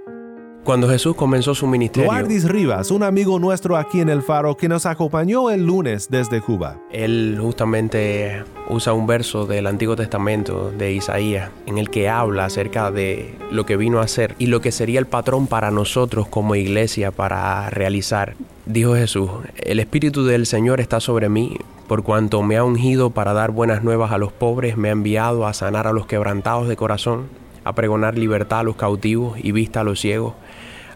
Cuando 0.64 0.88
Jesús 0.88 1.16
comenzó 1.16 1.56
su 1.56 1.66
ministerio, 1.66 2.12
Loardis 2.12 2.48
Rivas, 2.48 2.92
un 2.92 3.02
amigo 3.02 3.40
nuestro 3.40 3.78
aquí 3.78 4.00
en 4.00 4.10
El 4.10 4.22
Faro 4.22 4.56
que 4.56 4.70
nos 4.70 4.86
acompañó 4.86 5.50
el 5.50 5.66
lunes 5.66 6.10
desde 6.12 6.40
Cuba. 6.40 6.78
él 6.92 7.40
justamente 7.42 8.44
usa 8.70 8.94
un 8.94 9.08
verso 9.08 9.48
del 9.48 9.66
Antiguo 9.66 9.96
Testamento 9.96 10.70
de 10.70 10.94
Isaías 10.94 11.50
en 11.66 11.80
el 11.80 11.90
que 11.90 12.10
habla 12.10 12.46
acerca 12.46 12.92
de 12.92 13.34
lo 13.50 13.66
que 13.66 13.76
vino 13.76 14.00
a 14.00 14.04
hacer 14.04 14.36
y 14.38 14.46
lo 14.46 14.62
que 14.62 14.72
sería 14.72 15.00
el 15.00 15.08
patrón 15.08 15.48
para 15.48 15.72
nosotros 15.72 16.28
como 16.28 16.56
iglesia 16.56 17.10
para 17.10 17.68
realizar. 17.72 18.36
Dijo 18.68 18.94
Jesús, 18.94 19.32
el 19.58 19.80
Espíritu 19.80 20.26
del 20.26 20.46
Señor 20.46 20.80
está 20.80 21.00
sobre 21.00 21.28
mí, 21.28 21.58
por 21.88 22.04
cuanto 22.04 22.44
me 22.44 22.58
ha 22.58 22.64
ungido 22.64 23.10
para 23.10 23.34
dar 23.34 23.50
buenas 23.50 23.84
nuevas 23.84 24.12
a 24.12 24.20
los 24.20 24.32
pobres, 24.32 24.78
me 24.78 24.90
ha 24.90 24.92
enviado 24.92 25.48
a 25.48 25.54
sanar 25.54 25.88
a 25.88 25.92
los 25.92 26.06
quebrantados 26.06 26.68
de 26.68 26.76
corazón, 26.76 27.30
a 27.64 27.74
pregonar 27.74 28.18
libertad 28.18 28.60
a 28.60 28.64
los 28.64 28.76
cautivos 28.76 29.40
y 29.42 29.52
vista 29.52 29.82
a 29.82 29.84
los 29.84 30.00
ciegos, 30.00 30.34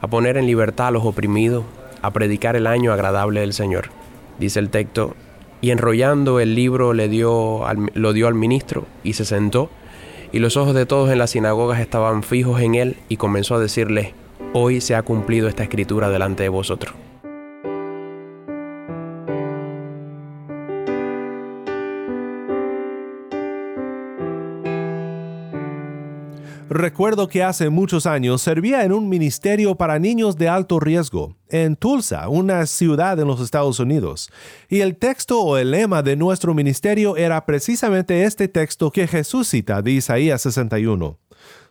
a 0.06 0.08
poner 0.08 0.38
en 0.38 0.46
libertad 0.46 0.88
a 0.88 0.92
los 0.92 1.04
oprimidos, 1.04 1.66
a 2.04 2.12
predicar 2.12 2.56
el 2.56 2.68
año 2.68 2.94
agradable 2.94 3.40
del 3.40 3.54
Señor. 3.54 3.86
Dice 4.38 4.60
el 4.60 4.70
texto, 4.70 5.16
y 5.62 5.72
enrollando 5.72 6.40
el 6.40 6.54
libro 6.54 6.94
le 6.94 7.10
dio 7.10 7.66
al- 7.66 7.90
lo 7.96 8.14
dio 8.14 8.28
al 8.28 8.36
ministro 8.36 8.86
y 9.04 9.14
se 9.14 9.26
sentó, 9.26 9.72
y 10.32 10.38
los 10.38 10.58
ojos 10.58 10.76
de 10.76 10.86
todos 10.86 11.10
en 11.10 11.18
las 11.18 11.32
sinagogas 11.32 11.80
estaban 11.80 12.22
fijos 12.22 12.62
en 12.62 12.76
él, 12.76 12.98
y 13.10 13.18
comenzó 13.18 13.56
a 13.56 13.60
decirles, 13.60 14.14
hoy 14.54 14.80
se 14.80 14.94
ha 14.94 15.02
cumplido 15.02 15.48
esta 15.48 15.64
escritura 15.64 16.10
delante 16.12 16.44
de 16.44 16.50
vosotros. 16.50 16.94
Recuerdo 26.78 27.30
que 27.30 27.42
hace 27.42 27.70
muchos 27.70 28.06
años 28.06 28.42
servía 28.42 28.84
en 28.84 28.92
un 28.92 29.08
ministerio 29.08 29.76
para 29.76 29.98
niños 29.98 30.36
de 30.36 30.50
alto 30.50 30.78
riesgo, 30.78 31.38
en 31.48 31.78
Tulsa, 31.78 32.28
una 32.28 32.66
ciudad 32.66 33.18
en 33.18 33.30
los 33.30 33.40
Estados 33.40 33.80
Unidos. 33.80 34.30
Y 34.68 34.82
el 34.82 34.98
texto 34.98 35.40
o 35.40 35.56
el 35.56 35.72
lema 35.72 36.04
de 36.04 36.18
nuestro 36.18 36.54
ministerio 36.54 37.16
era 37.16 37.46
precisamente 37.46 38.26
este 38.26 38.50
texto 38.50 38.92
que 38.92 39.08
Jesús 39.08 39.48
cita 39.48 39.82
de 39.82 39.92
Isaías 39.92 40.42
61. 40.42 41.18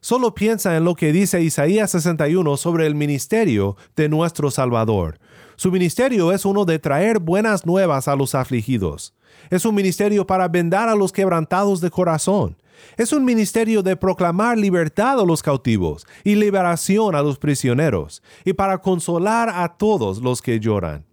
Solo 0.01 0.35
piensa 0.35 0.75
en 0.75 0.85
lo 0.85 0.95
que 0.95 1.13
dice 1.13 1.43
Isaías 1.43 1.91
61 1.91 2.57
sobre 2.57 2.87
el 2.87 2.95
ministerio 2.95 3.77
de 3.97 4.09
nuestro 4.09 4.51
Salvador. 4.51 5.19
Su 5.57 5.71
ministerio 5.71 6.33
es 6.33 6.47
uno 6.47 6.65
de 6.65 6.79
traer 6.79 7.19
buenas 7.19 7.67
nuevas 7.67 8.09
a 8.09 8.17
los 8.17 8.35
afligidos. 8.35 9.13
Es 9.51 9.67
un 9.67 9.75
ministerio 9.75 10.27
para 10.27 10.49
vendar 10.49 10.89
a 10.89 10.95
los 10.95 11.13
quebrantados 11.13 11.83
de 11.83 11.91
corazón. 11.91 12.57
Es 12.97 13.13
un 13.13 13.25
ministerio 13.25 13.83
de 13.83 13.97
proclamar 13.97 14.59
libertad 14.59 15.21
a 15.21 15.25
los 15.25 15.43
cautivos 15.43 16.07
y 16.23 16.35
liberación 16.35 17.15
a 17.15 17.23
los 17.23 17.39
prisioneros, 17.39 18.23
y 18.45 18.53
para 18.53 18.79
consolar 18.79 19.49
a 19.49 19.77
todos 19.77 20.19
los 20.19 20.41
que 20.41 20.61
lloran. 20.61 21.05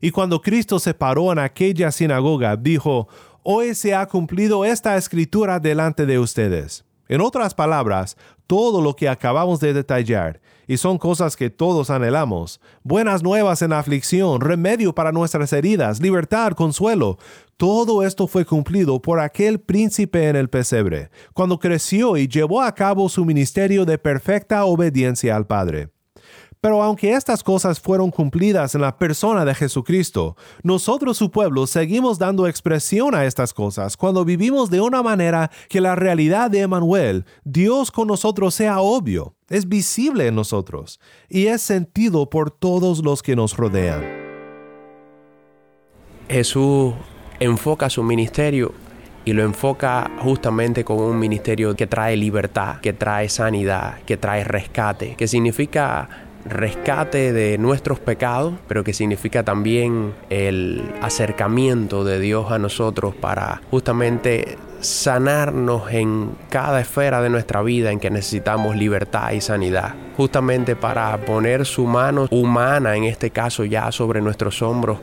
Y 0.00 0.10
cuando 0.10 0.40
Cristo 0.40 0.78
se 0.78 0.94
paró 0.94 1.30
en 1.32 1.38
aquella 1.38 1.90
sinagoga, 1.92 2.56
dijo, 2.56 3.08
Hoy 3.42 3.74
se 3.74 3.94
ha 3.94 4.06
cumplido 4.06 4.64
esta 4.64 4.96
escritura 4.96 5.60
delante 5.60 6.04
de 6.04 6.18
ustedes. 6.18 6.84
En 7.10 7.20
otras 7.20 7.54
palabras, 7.54 8.16
todo 8.46 8.80
lo 8.80 8.94
que 8.94 9.08
acabamos 9.08 9.58
de 9.58 9.72
detallar, 9.72 10.40
y 10.68 10.76
son 10.76 10.96
cosas 10.96 11.34
que 11.34 11.50
todos 11.50 11.90
anhelamos, 11.90 12.60
buenas 12.84 13.24
nuevas 13.24 13.62
en 13.62 13.72
aflicción, 13.72 14.40
remedio 14.40 14.94
para 14.94 15.10
nuestras 15.10 15.52
heridas, 15.52 16.00
libertad, 16.00 16.52
consuelo, 16.52 17.18
todo 17.56 18.04
esto 18.04 18.28
fue 18.28 18.44
cumplido 18.44 19.02
por 19.02 19.18
aquel 19.18 19.58
príncipe 19.58 20.28
en 20.28 20.36
el 20.36 20.48
pesebre, 20.48 21.10
cuando 21.34 21.58
creció 21.58 22.16
y 22.16 22.28
llevó 22.28 22.62
a 22.62 22.72
cabo 22.76 23.08
su 23.08 23.24
ministerio 23.24 23.84
de 23.84 23.98
perfecta 23.98 24.64
obediencia 24.64 25.34
al 25.34 25.48
Padre. 25.48 25.88
Pero 26.60 26.82
aunque 26.82 27.14
estas 27.14 27.42
cosas 27.42 27.80
fueron 27.80 28.10
cumplidas 28.10 28.74
en 28.74 28.82
la 28.82 28.98
persona 28.98 29.46
de 29.46 29.54
Jesucristo, 29.54 30.36
nosotros 30.62 31.16
su 31.16 31.30
pueblo 31.30 31.66
seguimos 31.66 32.18
dando 32.18 32.46
expresión 32.46 33.14
a 33.14 33.24
estas 33.24 33.54
cosas 33.54 33.96
cuando 33.96 34.26
vivimos 34.26 34.68
de 34.68 34.82
una 34.82 35.02
manera 35.02 35.50
que 35.70 35.80
la 35.80 35.96
realidad 35.96 36.50
de 36.50 36.60
Emmanuel, 36.60 37.24
Dios 37.44 37.90
con 37.90 38.08
nosotros, 38.08 38.54
sea 38.54 38.80
obvio, 38.80 39.34
es 39.48 39.68
visible 39.68 40.26
en 40.26 40.34
nosotros 40.34 41.00
y 41.30 41.46
es 41.46 41.62
sentido 41.62 42.28
por 42.28 42.50
todos 42.50 43.02
los 43.02 43.22
que 43.22 43.36
nos 43.36 43.56
rodean. 43.56 44.04
Jesús 46.28 46.92
enfoca 47.40 47.88
su 47.88 48.02
ministerio 48.02 48.74
y 49.24 49.32
lo 49.32 49.42
enfoca 49.44 50.10
justamente 50.18 50.84
como 50.84 51.06
un 51.06 51.18
ministerio 51.18 51.74
que 51.74 51.86
trae 51.86 52.18
libertad, 52.18 52.80
que 52.80 52.92
trae 52.92 53.30
sanidad, 53.30 54.00
que 54.02 54.18
trae 54.18 54.44
rescate, 54.44 55.14
que 55.16 55.26
significa 55.26 56.28
rescate 56.44 57.32
de 57.32 57.58
nuestros 57.58 57.98
pecados, 57.98 58.54
pero 58.68 58.84
que 58.84 58.92
significa 58.92 59.42
también 59.42 60.14
el 60.30 60.82
acercamiento 61.00 62.04
de 62.04 62.20
Dios 62.20 62.50
a 62.50 62.58
nosotros 62.58 63.14
para 63.14 63.62
justamente 63.70 64.56
sanarnos 64.80 65.90
en 65.90 66.36
cada 66.48 66.80
esfera 66.80 67.20
de 67.20 67.30
nuestra 67.30 67.62
vida 67.62 67.92
en 67.92 68.00
que 68.00 68.10
necesitamos 68.10 68.76
libertad 68.76 69.32
y 69.32 69.40
sanidad, 69.40 69.94
justamente 70.16 70.76
para 70.76 71.16
poner 71.18 71.66
su 71.66 71.86
mano 71.86 72.26
humana, 72.30 72.96
en 72.96 73.04
este 73.04 73.30
caso 73.30 73.64
ya 73.64 73.92
sobre 73.92 74.20
nuestros 74.20 74.62
hombros, 74.62 74.98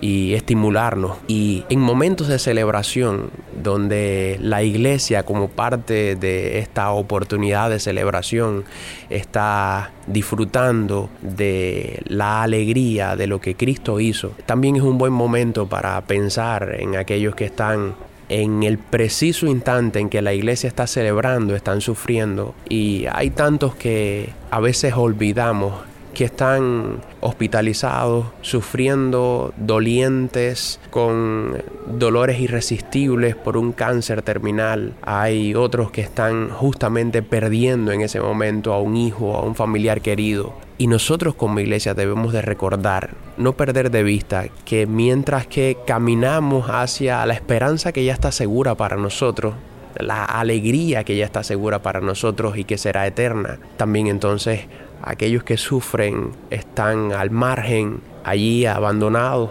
y 0.00 0.34
estimularnos. 0.34 1.18
Y 1.26 1.64
en 1.68 1.80
momentos 1.80 2.28
de 2.28 2.38
celebración, 2.38 3.30
donde 3.62 4.38
la 4.40 4.62
iglesia 4.62 5.22
como 5.24 5.48
parte 5.48 6.16
de 6.16 6.58
esta 6.58 6.90
oportunidad 6.90 7.70
de 7.70 7.80
celebración 7.80 8.64
está 9.08 9.90
disfrutando 10.06 11.08
de 11.22 12.02
la 12.04 12.42
alegría 12.42 13.16
de 13.16 13.26
lo 13.26 13.40
que 13.40 13.54
Cristo 13.54 14.00
hizo, 14.00 14.32
también 14.44 14.76
es 14.76 14.82
un 14.82 14.98
buen 14.98 15.12
momento 15.12 15.66
para 15.66 16.00
pensar 16.02 16.76
en 16.78 16.96
aquellos 16.96 17.34
que 17.34 17.46
están 17.46 17.94
en 18.28 18.62
el 18.62 18.78
preciso 18.78 19.46
instante 19.46 20.00
en 20.00 20.08
que 20.08 20.22
la 20.22 20.34
iglesia 20.34 20.68
está 20.68 20.86
celebrando, 20.86 21.54
están 21.54 21.80
sufriendo 21.80 22.54
y 22.68 23.06
hay 23.12 23.30
tantos 23.30 23.74
que 23.74 24.30
a 24.50 24.60
veces 24.60 24.94
olvidamos 24.94 25.74
que 26.16 26.24
están 26.24 27.02
hospitalizados, 27.20 28.28
sufriendo, 28.40 29.52
dolientes, 29.58 30.80
con 30.88 31.62
dolores 31.86 32.40
irresistibles 32.40 33.36
por 33.36 33.58
un 33.58 33.72
cáncer 33.72 34.22
terminal. 34.22 34.94
Hay 35.02 35.54
otros 35.54 35.90
que 35.90 36.00
están 36.00 36.48
justamente 36.48 37.22
perdiendo 37.22 37.92
en 37.92 38.00
ese 38.00 38.18
momento 38.18 38.72
a 38.72 38.80
un 38.80 38.96
hijo, 38.96 39.36
a 39.36 39.42
un 39.42 39.54
familiar 39.54 40.00
querido. 40.00 40.54
Y 40.78 40.86
nosotros 40.86 41.34
como 41.34 41.60
iglesia 41.60 41.92
debemos 41.92 42.32
de 42.32 42.40
recordar, 42.40 43.10
no 43.36 43.52
perder 43.52 43.90
de 43.90 44.02
vista 44.02 44.46
que 44.64 44.86
mientras 44.86 45.46
que 45.46 45.76
caminamos 45.86 46.70
hacia 46.70 47.26
la 47.26 47.34
esperanza 47.34 47.92
que 47.92 48.06
ya 48.06 48.14
está 48.14 48.32
segura 48.32 48.74
para 48.74 48.96
nosotros, 48.96 49.52
la 49.98 50.24
alegría 50.24 51.04
que 51.04 51.16
ya 51.16 51.24
está 51.24 51.42
segura 51.42 51.82
para 51.82 52.00
nosotros 52.00 52.56
y 52.56 52.64
que 52.64 52.78
será 52.78 53.06
eterna, 53.06 53.58
también 53.76 54.06
entonces 54.06 54.66
aquellos 55.06 55.44
que 55.44 55.56
sufren 55.56 56.32
están 56.50 57.12
al 57.12 57.30
margen, 57.30 58.00
allí 58.24 58.66
abandonados 58.66 59.50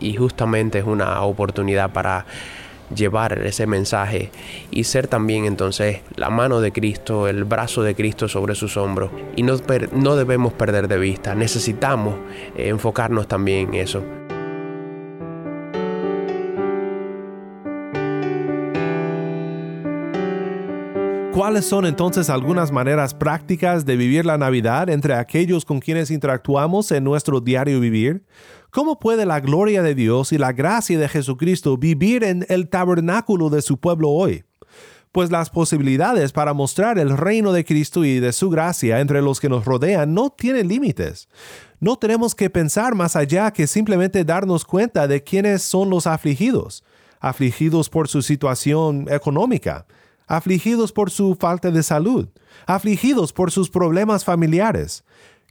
y 0.00 0.14
justamente 0.14 0.78
es 0.78 0.84
una 0.84 1.20
oportunidad 1.22 1.92
para 1.92 2.24
llevar 2.94 3.44
ese 3.44 3.66
mensaje 3.66 4.30
y 4.70 4.84
ser 4.84 5.08
también 5.08 5.44
entonces 5.44 6.02
la 6.14 6.30
mano 6.30 6.60
de 6.60 6.70
Cristo, 6.70 7.26
el 7.26 7.42
brazo 7.42 7.82
de 7.82 7.96
Cristo 7.96 8.28
sobre 8.28 8.54
sus 8.54 8.76
hombros. 8.76 9.10
Y 9.34 9.42
no, 9.42 9.56
no 9.92 10.14
debemos 10.14 10.52
perder 10.52 10.86
de 10.86 10.98
vista, 10.98 11.34
necesitamos 11.34 12.14
eh, 12.56 12.68
enfocarnos 12.68 13.26
también 13.26 13.74
en 13.74 13.80
eso. 13.80 14.04
¿Cuáles 21.36 21.66
son 21.66 21.84
entonces 21.84 22.30
algunas 22.30 22.72
maneras 22.72 23.12
prácticas 23.12 23.84
de 23.84 23.98
vivir 23.98 24.24
la 24.24 24.38
Navidad 24.38 24.88
entre 24.88 25.12
aquellos 25.12 25.66
con 25.66 25.80
quienes 25.80 26.10
interactuamos 26.10 26.90
en 26.92 27.04
nuestro 27.04 27.42
diario 27.42 27.78
vivir? 27.78 28.24
¿Cómo 28.70 28.98
puede 28.98 29.26
la 29.26 29.40
gloria 29.40 29.82
de 29.82 29.94
Dios 29.94 30.32
y 30.32 30.38
la 30.38 30.54
gracia 30.54 30.98
de 30.98 31.10
Jesucristo 31.10 31.76
vivir 31.76 32.24
en 32.24 32.46
el 32.48 32.70
tabernáculo 32.70 33.50
de 33.50 33.60
su 33.60 33.78
pueblo 33.78 34.08
hoy? 34.08 34.44
Pues 35.12 35.30
las 35.30 35.50
posibilidades 35.50 36.32
para 36.32 36.54
mostrar 36.54 36.98
el 36.98 37.14
reino 37.14 37.52
de 37.52 37.66
Cristo 37.66 38.02
y 38.06 38.18
de 38.18 38.32
su 38.32 38.48
gracia 38.48 39.00
entre 39.00 39.20
los 39.20 39.38
que 39.38 39.50
nos 39.50 39.66
rodean 39.66 40.14
no 40.14 40.30
tienen 40.30 40.68
límites. 40.68 41.28
No 41.80 41.96
tenemos 41.96 42.34
que 42.34 42.48
pensar 42.48 42.94
más 42.94 43.14
allá 43.14 43.50
que 43.50 43.66
simplemente 43.66 44.24
darnos 44.24 44.64
cuenta 44.64 45.06
de 45.06 45.22
quiénes 45.22 45.60
son 45.60 45.90
los 45.90 46.06
afligidos, 46.06 46.82
afligidos 47.20 47.90
por 47.90 48.08
su 48.08 48.22
situación 48.22 49.06
económica, 49.10 49.84
afligidos 50.26 50.92
por 50.92 51.10
su 51.10 51.34
falta 51.34 51.70
de 51.70 51.82
salud, 51.82 52.28
afligidos 52.66 53.32
por 53.32 53.50
sus 53.50 53.70
problemas 53.70 54.24
familiares. 54.24 55.04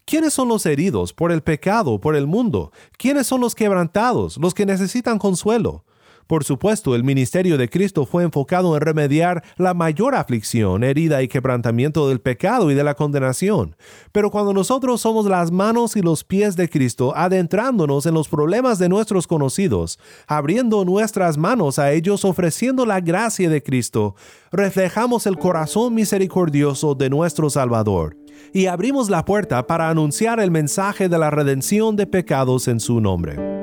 ¿Quiénes 0.06 0.34
son 0.34 0.50
los 0.50 0.66
heridos 0.66 1.14
por 1.14 1.32
el 1.32 1.42
pecado, 1.42 2.00
por 2.00 2.16
el 2.16 2.28
mundo? 2.28 2.72
¿Quiénes 2.98 3.26
son 3.26 3.42
los 3.42 3.56
quebrantados, 3.56 4.38
los 4.38 4.54
que 4.54 4.66
necesitan 4.66 5.18
consuelo? 5.18 5.84
Por 6.28 6.44
supuesto, 6.44 6.96
el 6.96 7.04
ministerio 7.04 7.58
de 7.58 7.70
Cristo 7.70 8.06
fue 8.06 8.24
enfocado 8.24 8.76
en 8.76 8.82
remediar 8.82 9.44
la 9.58 9.76
mayor 9.76 10.16
aflicción, 10.16 10.84
herida 10.84 11.22
y 11.22 11.28
quebrantamiento 11.28 12.10
del 12.10 12.20
pecado 12.20 12.72
y 12.72 12.74
de 12.74 12.84
la 12.84 12.96
condenación. 12.96 13.76
Pero 14.12 14.32
cuando 14.32 14.54
nosotros 14.54 15.02
somos 15.02 15.28
las 15.28 15.52
manos 15.52 15.96
y 15.96 16.02
los 16.02 16.24
pies 16.24 16.56
de 16.56 16.68
Cristo, 16.68 17.16
adentrándonos 17.16 18.08
en 18.08 18.16
los 18.16 18.28
problemas 18.28 18.80
de 18.80 18.90
nuestros 18.90 19.28
conocidos, 19.28 20.00
abriendo 20.26 20.84
nuestras 20.84 21.38
manos 21.38 21.78
a 21.78 21.92
ellos, 21.92 22.26
ofreciendo 22.26 22.86
la 22.86 23.02
gracia 23.02 23.50
de 23.50 23.62
Cristo, 23.62 24.16
reflejamos 24.52 25.28
el 25.28 25.38
corazón 25.38 25.94
misericordioso 25.94 26.96
de 26.96 27.10
nuestro 27.10 27.50
Salvador 27.52 28.18
y 28.52 28.66
abrimos 28.66 29.10
la 29.10 29.26
puerta 29.26 29.68
para 29.68 29.90
anunciar 29.90 30.40
el 30.40 30.52
mensaje 30.52 31.08
de 31.08 31.20
la 31.20 31.30
redención 31.30 31.96
de 31.96 32.08
pecados 32.08 32.68
en 32.68 32.80
su 32.80 33.00
nombre. 33.00 33.55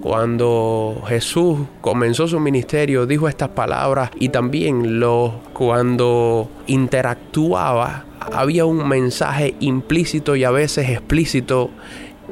Cuando 0.00 1.02
Jesús 1.06 1.58
comenzó 1.82 2.26
su 2.26 2.40
ministerio 2.40 3.06
dijo 3.06 3.28
estas 3.28 3.50
palabras 3.50 4.10
y 4.18 4.30
también 4.30 4.98
lo 4.98 5.40
cuando 5.52 6.48
interactuaba 6.66 8.06
había 8.32 8.64
un 8.64 8.88
mensaje 8.88 9.54
implícito 9.60 10.36
y 10.36 10.44
a 10.44 10.50
veces 10.50 10.88
explícito 10.88 11.70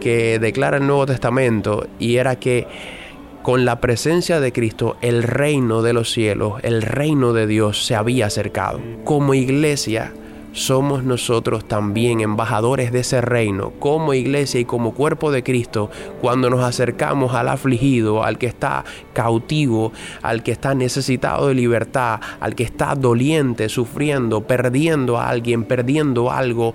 que 0.00 0.38
declara 0.38 0.78
el 0.78 0.86
Nuevo 0.86 1.06
Testamento 1.06 1.86
y 1.98 2.16
era 2.16 2.36
que 2.36 2.66
con 3.42 3.64
la 3.64 3.80
presencia 3.80 4.40
de 4.40 4.52
Cristo 4.52 4.96
el 5.00 5.22
reino 5.22 5.82
de 5.82 5.92
los 5.92 6.10
cielos, 6.10 6.54
el 6.62 6.82
reino 6.82 7.32
de 7.32 7.46
Dios 7.46 7.84
se 7.84 7.94
había 7.94 8.26
acercado. 8.26 8.80
Como 9.04 9.34
iglesia 9.34 10.12
somos 10.58 11.04
nosotros 11.04 11.66
también 11.66 12.20
embajadores 12.20 12.92
de 12.92 13.00
ese 13.00 13.20
reino, 13.20 13.72
como 13.78 14.14
iglesia 14.14 14.60
y 14.60 14.64
como 14.64 14.92
cuerpo 14.92 15.30
de 15.30 15.42
Cristo, 15.42 15.90
cuando 16.20 16.50
nos 16.50 16.64
acercamos 16.64 17.34
al 17.34 17.48
afligido, 17.48 18.24
al 18.24 18.38
que 18.38 18.46
está 18.46 18.84
cautivo, 19.12 19.92
al 20.22 20.42
que 20.42 20.52
está 20.52 20.74
necesitado 20.74 21.48
de 21.48 21.54
libertad, 21.54 22.20
al 22.40 22.54
que 22.54 22.64
está 22.64 22.94
doliente, 22.94 23.68
sufriendo, 23.68 24.42
perdiendo 24.42 25.18
a 25.18 25.28
alguien, 25.28 25.64
perdiendo 25.64 26.30
algo, 26.30 26.74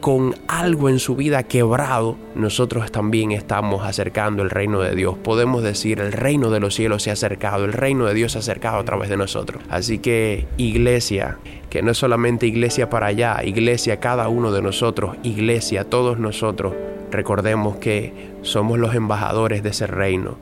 con 0.00 0.34
algo 0.48 0.88
en 0.88 0.98
su 0.98 1.16
vida 1.16 1.44
quebrado, 1.44 2.16
nosotros 2.34 2.90
también 2.90 3.32
estamos 3.32 3.84
acercando 3.84 4.42
el 4.42 4.50
reino 4.50 4.80
de 4.80 4.94
Dios. 4.94 5.16
Podemos 5.16 5.62
decir, 5.62 6.00
el 6.00 6.12
reino 6.12 6.50
de 6.50 6.60
los 6.60 6.74
cielos 6.74 7.04
se 7.04 7.10
ha 7.10 7.12
acercado, 7.14 7.64
el 7.64 7.72
reino 7.72 8.06
de 8.06 8.14
Dios 8.14 8.32
se 8.32 8.38
ha 8.38 8.40
acercado 8.40 8.78
a 8.78 8.84
través 8.84 9.08
de 9.08 9.16
nosotros. 9.16 9.62
Así 9.70 9.98
que 9.98 10.46
iglesia, 10.56 11.38
que 11.72 11.80
no 11.80 11.92
es 11.92 11.96
solamente 11.96 12.46
iglesia 12.46 12.90
para 12.90 13.06
allá, 13.06 13.40
iglesia 13.42 13.98
cada 13.98 14.28
uno 14.28 14.52
de 14.52 14.60
nosotros, 14.60 15.16
iglesia 15.22 15.88
todos 15.88 16.18
nosotros, 16.18 16.74
recordemos 17.10 17.76
que 17.76 18.12
somos 18.42 18.78
los 18.78 18.94
embajadores 18.94 19.62
de 19.62 19.70
ese 19.70 19.86
reino. 19.86 20.36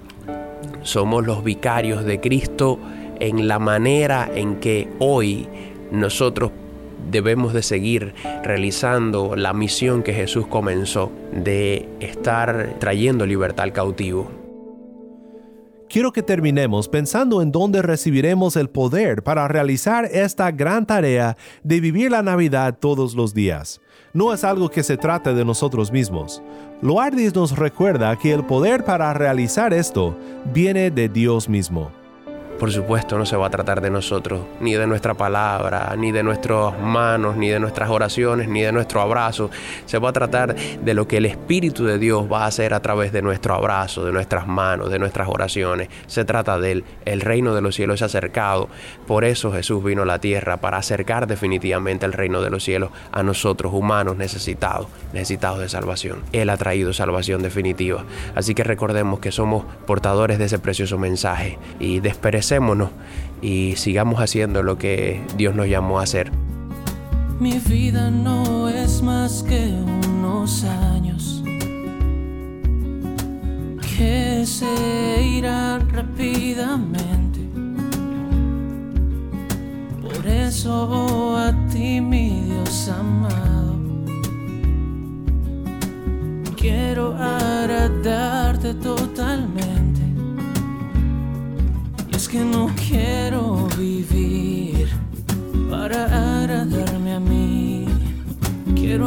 Somos 0.83 1.25
los 1.25 1.45
vicarios 1.45 2.05
de 2.05 2.19
Cristo 2.19 2.81
en 3.21 3.47
la 3.47 3.61
manera 3.61 4.29
en 4.35 4.57
que 4.57 4.89
hoy 4.99 5.47
nosotros 5.93 6.51
debemos 7.13 7.53
de 7.53 7.63
seguir 7.63 8.13
realizando 8.43 9.37
la 9.37 9.53
misión 9.53 10.03
que 10.03 10.13
Jesús 10.13 10.49
comenzó 10.49 11.13
de 11.31 11.89
estar 12.01 12.75
trayendo 12.81 13.25
libertad 13.25 13.67
al 13.67 13.73
cautivo. 13.73 14.40
Quiero 15.91 16.13
que 16.13 16.23
terminemos 16.23 16.87
pensando 16.87 17.43
en 17.43 17.51
dónde 17.51 17.83
recibiremos 17.83 18.55
el 18.55 18.71
poder 18.71 19.25
para 19.25 19.49
realizar 19.49 20.05
esta 20.05 20.53
gran 20.53 20.87
tarea 20.87 21.37
de 21.65 21.81
vivir 21.81 22.13
la 22.13 22.23
Navidad 22.23 22.79
todos 22.79 23.17
los 23.17 23.35
días. 23.35 23.81
No 24.13 24.33
es 24.33 24.45
algo 24.45 24.69
que 24.69 24.85
se 24.85 24.97
trate 24.97 25.35
de 25.35 25.45
nosotros 25.45 25.91
mismos. 25.91 26.45
Loardis 26.81 27.35
nos 27.35 27.59
recuerda 27.59 28.17
que 28.17 28.33
el 28.33 28.47
poder 28.47 28.85
para 28.85 29.13
realizar 29.15 29.75
esto 29.75 30.17
viene 30.55 30.93
de 30.93 31.09
Dios 31.09 31.49
mismo. 31.49 31.91
Por 32.61 32.71
supuesto, 32.71 33.17
no 33.17 33.25
se 33.25 33.39
va 33.39 33.47
a 33.47 33.51
tratar 33.51 33.81
de 33.81 33.89
nosotros, 33.89 34.43
ni 34.61 34.75
de 34.75 34.87
nuestra 34.87 35.15
palabra, 35.15 35.95
ni 35.97 36.13
de 36.13 36.23
nuestras 36.23 36.79
manos, 36.79 37.35
ni 37.35 37.49
de 37.49 37.59
nuestras 37.59 37.89
oraciones, 37.89 38.49
ni 38.49 38.61
de 38.61 38.71
nuestro 38.71 39.01
abrazo. 39.01 39.49
Se 39.87 39.97
va 39.97 40.11
a 40.11 40.13
tratar 40.13 40.55
de 40.55 40.93
lo 40.93 41.09
que 41.09 41.17
el 41.17 41.25
Espíritu 41.25 41.87
de 41.87 41.99
Dios 41.99 42.31
va 42.31 42.45
a 42.45 42.49
hacer 42.49 42.75
a 42.75 42.81
través 42.81 43.13
de 43.13 43.23
nuestro 43.23 43.55
abrazo, 43.55 44.05
de 44.05 44.13
nuestras 44.13 44.47
manos, 44.47 44.91
de 44.91 44.99
nuestras 44.99 45.27
oraciones. 45.29 45.89
Se 46.07 46.27
trata 46.27 46.59
de 46.59 46.73
Él. 46.73 46.85
El 47.07 47.23
reino 47.23 47.55
de 47.55 47.63
los 47.63 47.77
cielos 47.77 48.03
ha 48.03 48.05
acercado. 48.05 48.69
Por 49.07 49.25
eso 49.25 49.51
Jesús 49.53 49.83
vino 49.83 50.03
a 50.03 50.07
la 50.07 50.19
tierra, 50.19 50.59
para 50.59 50.77
acercar 50.77 51.27
definitivamente 51.27 52.05
el 52.05 52.13
reino 52.13 52.43
de 52.43 52.51
los 52.51 52.63
cielos 52.63 52.91
a 53.11 53.23
nosotros, 53.23 53.73
humanos 53.73 54.19
necesitados, 54.19 54.87
necesitados 55.15 55.61
de 55.61 55.71
salvación. 55.71 56.25
Él 56.33 56.51
ha 56.51 56.59
traído 56.59 56.93
salvación 56.93 57.41
definitiva. 57.41 58.05
Así 58.35 58.55
que 58.55 58.65
recordemos 58.65 59.19
que 59.19 59.33
somos 59.33 59.65
portadores 59.87 60.39
de 60.39 60.45
ese 60.45 60.59
precioso 60.59 60.99
mensaje 60.99 61.59
y 61.79 62.01
desperecemos 62.01 62.50
y 63.43 63.75
sigamos 63.77 64.21
haciendo 64.21 64.63
lo 64.63 64.77
que 64.77 65.23
Dios 65.37 65.55
nos 65.55 65.69
llamó 65.69 66.01
a 66.01 66.03
hacer. 66.03 66.31
Mi 67.39 67.59
vida 67.59 68.11
no 68.11 68.69
es 68.69 69.03
más 69.03 69.43
que 69.43 69.73
unos 70.07 70.65
años 70.65 71.43
que 73.97 74.45
se 74.45 75.23
irán 75.23 75.89
rápidamente. 75.91 77.41
Por 80.03 80.27
eso 80.27 81.37
a 81.37 81.53
ti, 81.73 82.01
mi 82.01 82.43
Dios 82.43 82.89
amado, 82.89 83.77
quiero 86.57 87.15
agradarte 87.17 88.75
totalmente 88.75 89.00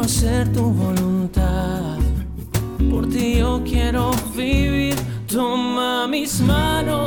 hacer 0.04 0.52
tu 0.52 0.64
voluntad. 0.64 1.98
Por 2.90 3.08
ti 3.08 3.38
yo 3.38 3.62
quiero 3.64 4.10
vivir. 4.36 4.94
Toma 5.26 6.06
mis 6.06 6.40
manos, 6.40 7.03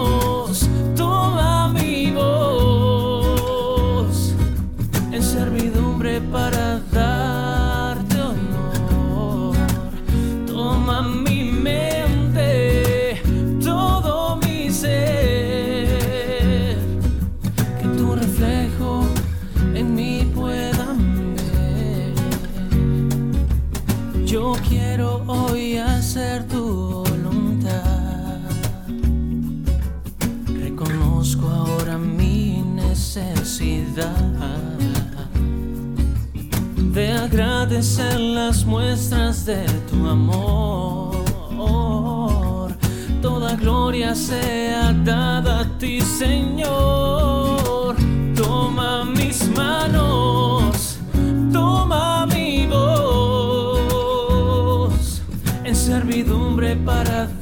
necesidad 33.18 34.16
de 36.94 37.12
agradecer 37.12 38.20
las 38.20 38.66
muestras 38.66 39.46
de 39.46 39.66
tu 39.90 40.08
amor. 40.08 41.18
Toda 43.22 43.56
gloria 43.56 44.16
sea 44.16 44.94
dada 44.94 45.62
a 45.62 45.78
ti, 45.78 46.02
Señor. 46.02 47.96
Toma 48.36 49.06
mis 49.06 49.48
manos, 49.56 51.00
toma 51.52 52.26
mi 52.28 52.68
voz 52.68 54.12
en 55.64 55.76
servidumbre 55.76 56.76
para 56.76 57.26
darte 57.26 57.37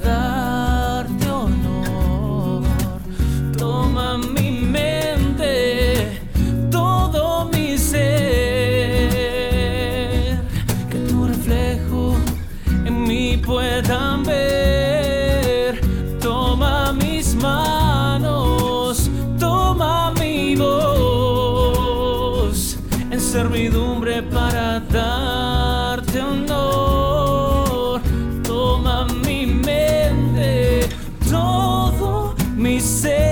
mi 32.86 33.25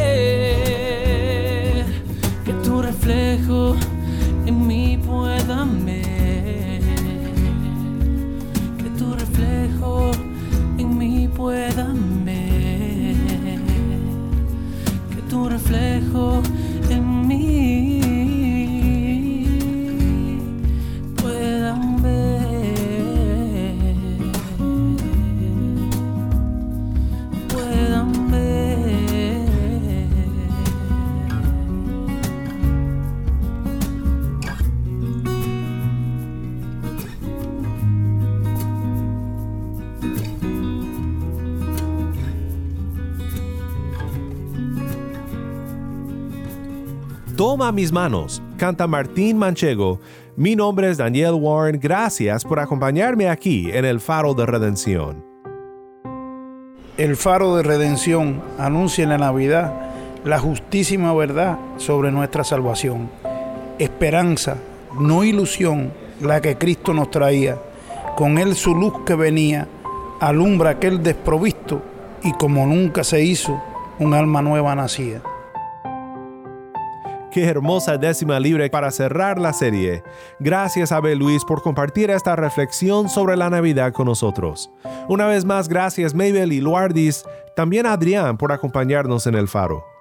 Toma 47.54 47.72
mis 47.72 47.92
manos, 47.92 48.42
canta 48.58 48.88
Martín 48.88 49.38
Manchego. 49.38 50.00
Mi 50.36 50.56
nombre 50.56 50.90
es 50.90 50.98
Daniel 50.98 51.36
Warren, 51.36 51.80
gracias 51.80 52.44
por 52.44 52.60
acompañarme 52.60 53.30
aquí 53.30 53.70
en 53.72 53.86
el 53.86 54.00
Faro 54.00 54.34
de 54.34 54.48
Redención. 54.48 55.24
El 56.98 57.16
faro 57.16 57.56
de 57.56 57.62
redención 57.62 58.42
anuncia 58.58 59.04
en 59.04 59.10
la 59.10 59.20
Navidad 59.20 59.72
la 60.26 60.40
justísima 60.40 61.14
verdad 61.14 61.60
sobre 61.78 62.10
nuestra 62.12 62.44
salvación, 62.44 63.12
esperanza 63.78 64.58
no 65.00 65.24
ilusión, 65.24 65.94
la 66.22 66.42
que 66.42 66.58
Cristo 66.58 66.92
nos 66.92 67.12
traía. 67.12 67.60
Con 68.16 68.40
él 68.40 68.56
su 68.56 68.74
luz 68.74 68.94
que 69.06 69.14
venía, 69.14 69.68
alumbra 70.20 70.72
aquel 70.72 71.04
desprovisto 71.04 71.84
y 72.24 72.32
como 72.32 72.66
nunca 72.66 73.04
se 73.04 73.24
hizo, 73.24 73.62
un 74.00 74.16
alma 74.16 74.42
nueva 74.42 74.74
nacía. 74.74 75.22
Qué 77.34 77.46
hermosa 77.46 77.98
décima 77.98 78.40
libre 78.40 78.70
para 78.70 78.92
cerrar 78.92 79.40
la 79.40 79.54
serie. 79.54 80.04
Gracias 80.40 80.92
Abel 80.92 81.18
Luis 81.18 81.44
por 81.44 81.64
compartir 81.64 82.12
esta 82.12 82.36
reflexión 82.36 83.10
sobre 83.10 83.36
la 83.36 83.50
Navidad 83.50 83.92
con 83.92 84.06
nosotros. 84.06 84.70
Una 85.10 85.26
vez 85.26 85.44
más, 85.44 85.68
gracias 85.68 86.14
Mabel 86.14 86.54
y 86.54 86.62
Luardis, 86.62 87.26
también 87.56 87.88
Adrián 87.88 88.38
por 88.38 88.52
acompañarnos 88.52 89.26
en 89.26 89.34
el 89.34 89.48
faro. 89.48 89.93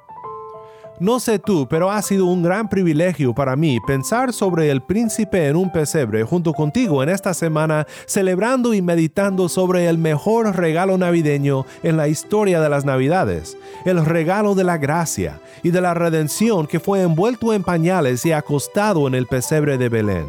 No 1.01 1.19
sé 1.19 1.39
tú, 1.39 1.67
pero 1.69 1.91
ha 1.91 2.01
sido 2.03 2.27
un 2.27 2.43
gran 2.43 2.69
privilegio 2.69 3.35
para 3.35 3.57
mí 3.57 3.79
pensar 3.87 4.33
sobre 4.33 4.71
el 4.71 4.83
príncipe 4.83 5.49
en 5.49 5.57
un 5.57 5.73
pesebre 5.73 6.23
junto 6.23 6.53
contigo 6.53 7.03
en 7.03 7.09
esta 7.09 7.35
semana, 7.35 7.87
celebrando 8.07 8.73
y 8.75 8.83
meditando 8.83 9.49
sobre 9.49 9.89
el 9.89 9.99
mejor 9.99 10.55
regalo 10.55 10.99
navideño 10.99 11.65
en 11.83 11.97
la 11.97 12.09
historia 12.09 12.61
de 12.61 12.69
las 12.69 12.85
Navidades, 12.85 13.57
el 13.85 14.05
regalo 14.05 14.55
de 14.55 14.65
la 14.65 14.79
gracia 14.79 15.41
y 15.63 15.71
de 15.71 15.81
la 15.81 15.95
redención 15.95 16.67
que 16.67 16.79
fue 16.79 17.03
envuelto 17.03 17.53
en 17.53 17.65
pañales 17.65 18.25
y 18.27 18.33
acostado 18.33 19.09
en 19.09 19.15
el 19.15 19.27
pesebre 19.27 19.79
de 19.79 19.89
Belén. 19.89 20.27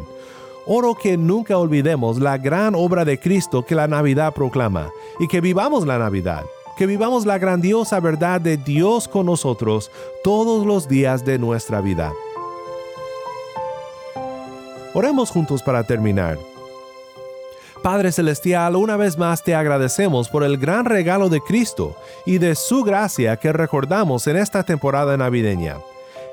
Oro 0.66 0.94
que 0.94 1.18
nunca 1.18 1.58
olvidemos 1.58 2.18
la 2.18 2.38
gran 2.38 2.74
obra 2.74 3.04
de 3.04 3.20
Cristo 3.20 3.66
que 3.66 3.74
la 3.74 3.86
Navidad 3.86 4.32
proclama 4.32 4.88
y 5.20 5.28
que 5.28 5.42
vivamos 5.42 5.86
la 5.86 5.98
Navidad 5.98 6.44
que 6.76 6.86
vivamos 6.86 7.26
la 7.26 7.38
grandiosa 7.38 8.00
verdad 8.00 8.40
de 8.40 8.56
Dios 8.56 9.08
con 9.08 9.26
nosotros 9.26 9.90
todos 10.22 10.66
los 10.66 10.88
días 10.88 11.24
de 11.24 11.38
nuestra 11.38 11.80
vida. 11.80 12.12
Oremos 14.92 15.30
juntos 15.30 15.62
para 15.62 15.84
terminar. 15.84 16.38
Padre 17.82 18.12
Celestial, 18.12 18.76
una 18.76 18.96
vez 18.96 19.18
más 19.18 19.42
te 19.42 19.54
agradecemos 19.54 20.28
por 20.28 20.42
el 20.42 20.56
gran 20.56 20.86
regalo 20.86 21.28
de 21.28 21.40
Cristo 21.42 21.96
y 22.24 22.38
de 22.38 22.54
su 22.54 22.82
gracia 22.82 23.36
que 23.36 23.52
recordamos 23.52 24.26
en 24.26 24.36
esta 24.36 24.62
temporada 24.62 25.16
navideña. 25.16 25.78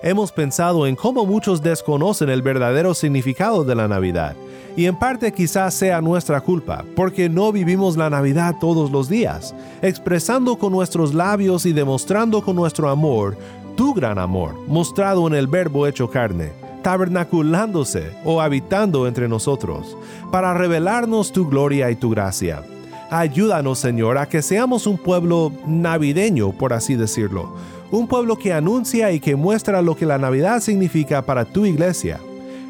Hemos 0.03 0.31
pensado 0.31 0.87
en 0.87 0.95
cómo 0.95 1.27
muchos 1.27 1.61
desconocen 1.61 2.29
el 2.29 2.41
verdadero 2.41 2.95
significado 2.95 3.63
de 3.63 3.75
la 3.75 3.87
Navidad 3.87 4.35
y 4.75 4.85
en 4.85 4.97
parte 4.97 5.31
quizás 5.31 5.75
sea 5.75 6.01
nuestra 6.01 6.41
culpa, 6.41 6.83
porque 6.95 7.29
no 7.29 7.51
vivimos 7.51 7.97
la 7.97 8.09
Navidad 8.09 8.55
todos 8.59 8.89
los 8.89 9.09
días, 9.09 9.53
expresando 9.83 10.57
con 10.57 10.71
nuestros 10.71 11.13
labios 11.13 11.67
y 11.67 11.73
demostrando 11.73 12.41
con 12.41 12.55
nuestro 12.55 12.89
amor 12.89 13.37
tu 13.75 13.93
gran 13.93 14.17
amor, 14.17 14.55
mostrado 14.67 15.27
en 15.27 15.35
el 15.35 15.45
Verbo 15.45 15.85
hecho 15.85 16.09
carne, 16.09 16.51
tabernaculándose 16.81 18.11
o 18.25 18.41
habitando 18.41 19.07
entre 19.07 19.27
nosotros, 19.27 19.95
para 20.31 20.55
revelarnos 20.55 21.31
tu 21.31 21.47
gloria 21.47 21.91
y 21.91 21.95
tu 21.95 22.09
gracia. 22.09 22.63
Ayúdanos, 23.11 23.77
Señor, 23.77 24.17
a 24.17 24.27
que 24.27 24.41
seamos 24.41 24.87
un 24.87 24.97
pueblo 24.97 25.51
navideño, 25.67 26.53
por 26.53 26.73
así 26.73 26.95
decirlo, 26.95 27.53
un 27.91 28.07
pueblo 28.07 28.37
que 28.37 28.53
anuncia 28.53 29.11
y 29.11 29.19
que 29.19 29.35
muestra 29.35 29.81
lo 29.81 29.95
que 29.95 30.05
la 30.05 30.17
Navidad 30.17 30.61
significa 30.61 31.21
para 31.21 31.45
tu 31.45 31.65
iglesia 31.65 32.19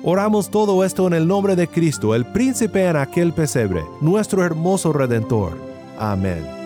Oramos 0.04 0.50
todo 0.50 0.84
esto 0.84 1.06
en 1.06 1.14
el 1.14 1.28
nombre 1.28 1.56
de 1.56 1.68
Cristo, 1.68 2.16
el 2.16 2.26
príncipe 2.26 2.86
en 2.86 2.96
aquel 2.96 3.34
pesebre, 3.34 3.84
nuestro 4.02 4.44
hermoso 4.44 4.92
redentor. 4.92 5.56
Amén. 6.00 6.61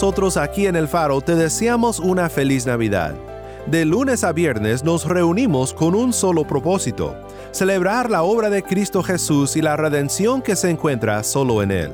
Nosotros 0.00 0.38
aquí 0.38 0.66
en 0.66 0.76
el 0.76 0.88
Faro 0.88 1.20
te 1.20 1.34
deseamos 1.34 2.00
una 2.00 2.30
feliz 2.30 2.64
Navidad. 2.64 3.14
De 3.66 3.84
lunes 3.84 4.24
a 4.24 4.32
viernes 4.32 4.82
nos 4.82 5.04
reunimos 5.04 5.74
con 5.74 5.94
un 5.94 6.14
solo 6.14 6.46
propósito, 6.46 7.14
celebrar 7.50 8.08
la 8.08 8.22
obra 8.22 8.48
de 8.48 8.62
Cristo 8.62 9.02
Jesús 9.02 9.56
y 9.56 9.60
la 9.60 9.76
redención 9.76 10.40
que 10.40 10.56
se 10.56 10.70
encuentra 10.70 11.22
solo 11.22 11.62
en 11.62 11.70
Él. 11.70 11.92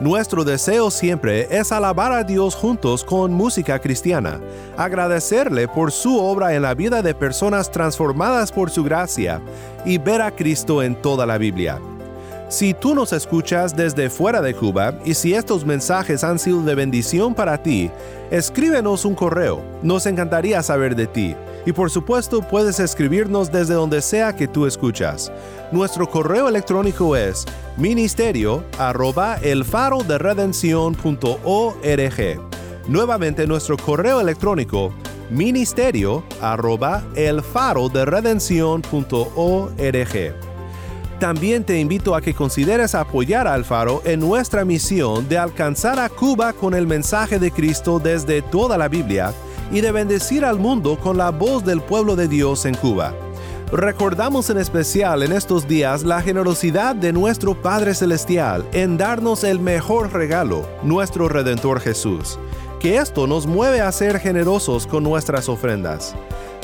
Nuestro 0.00 0.44
deseo 0.44 0.90
siempre 0.90 1.48
es 1.50 1.72
alabar 1.72 2.12
a 2.12 2.24
Dios 2.24 2.54
juntos 2.54 3.02
con 3.02 3.32
música 3.32 3.78
cristiana, 3.78 4.38
agradecerle 4.76 5.66
por 5.66 5.92
su 5.92 6.18
obra 6.18 6.54
en 6.54 6.60
la 6.60 6.74
vida 6.74 7.00
de 7.00 7.14
personas 7.14 7.70
transformadas 7.70 8.52
por 8.52 8.68
su 8.68 8.84
gracia 8.84 9.40
y 9.86 9.96
ver 9.96 10.20
a 10.20 10.30
Cristo 10.30 10.82
en 10.82 10.94
toda 10.94 11.24
la 11.24 11.38
Biblia. 11.38 11.80
Si 12.48 12.74
tú 12.74 12.94
nos 12.94 13.12
escuchas 13.12 13.74
desde 13.74 14.08
fuera 14.08 14.40
de 14.40 14.54
Cuba 14.54 14.94
y 15.04 15.14
si 15.14 15.34
estos 15.34 15.66
mensajes 15.66 16.22
han 16.22 16.38
sido 16.38 16.62
de 16.62 16.76
bendición 16.76 17.34
para 17.34 17.60
ti, 17.60 17.90
escríbenos 18.30 19.04
un 19.04 19.16
correo, 19.16 19.64
nos 19.82 20.06
encantaría 20.06 20.62
saber 20.62 20.94
de 20.94 21.08
ti. 21.08 21.34
Y 21.66 21.72
por 21.72 21.90
supuesto 21.90 22.42
puedes 22.42 22.78
escribirnos 22.78 23.50
desde 23.50 23.74
donde 23.74 24.00
sea 24.00 24.36
que 24.36 24.46
tú 24.46 24.64
escuchas. 24.64 25.32
Nuestro 25.72 26.08
correo 26.08 26.48
electrónico 26.48 27.16
es 27.16 27.44
ministerio 27.76 28.62
arroba 28.78 29.38
el 29.42 29.64
Nuevamente 32.86 33.46
nuestro 33.48 33.76
correo 33.76 34.20
electrónico 34.20 34.92
ministerio 35.30 36.22
arroba 36.40 37.02
el 37.16 37.42
también 41.18 41.64
te 41.64 41.80
invito 41.80 42.14
a 42.14 42.20
que 42.20 42.34
consideres 42.34 42.94
apoyar 42.94 43.48
al 43.48 43.64
Faro 43.64 44.02
en 44.04 44.20
nuestra 44.20 44.64
misión 44.64 45.28
de 45.28 45.38
alcanzar 45.38 45.98
a 45.98 46.08
Cuba 46.08 46.52
con 46.52 46.74
el 46.74 46.86
mensaje 46.86 47.38
de 47.38 47.50
Cristo 47.50 47.98
desde 47.98 48.42
toda 48.42 48.76
la 48.76 48.88
Biblia 48.88 49.32
y 49.72 49.80
de 49.80 49.92
bendecir 49.92 50.44
al 50.44 50.58
mundo 50.58 50.98
con 50.98 51.16
la 51.16 51.30
voz 51.30 51.64
del 51.64 51.80
pueblo 51.80 52.16
de 52.16 52.28
Dios 52.28 52.66
en 52.66 52.74
Cuba. 52.74 53.14
Recordamos 53.72 54.48
en 54.50 54.58
especial 54.58 55.22
en 55.24 55.32
estos 55.32 55.66
días 55.66 56.04
la 56.04 56.22
generosidad 56.22 56.94
de 56.94 57.12
nuestro 57.12 57.60
Padre 57.60 57.94
Celestial 57.94 58.64
en 58.72 58.96
darnos 58.96 59.42
el 59.42 59.58
mejor 59.58 60.12
regalo, 60.12 60.68
nuestro 60.84 61.28
Redentor 61.28 61.80
Jesús, 61.80 62.38
que 62.78 62.98
esto 62.98 63.26
nos 63.26 63.46
mueve 63.46 63.80
a 63.80 63.90
ser 63.90 64.20
generosos 64.20 64.86
con 64.86 65.02
nuestras 65.02 65.48
ofrendas. 65.48 66.14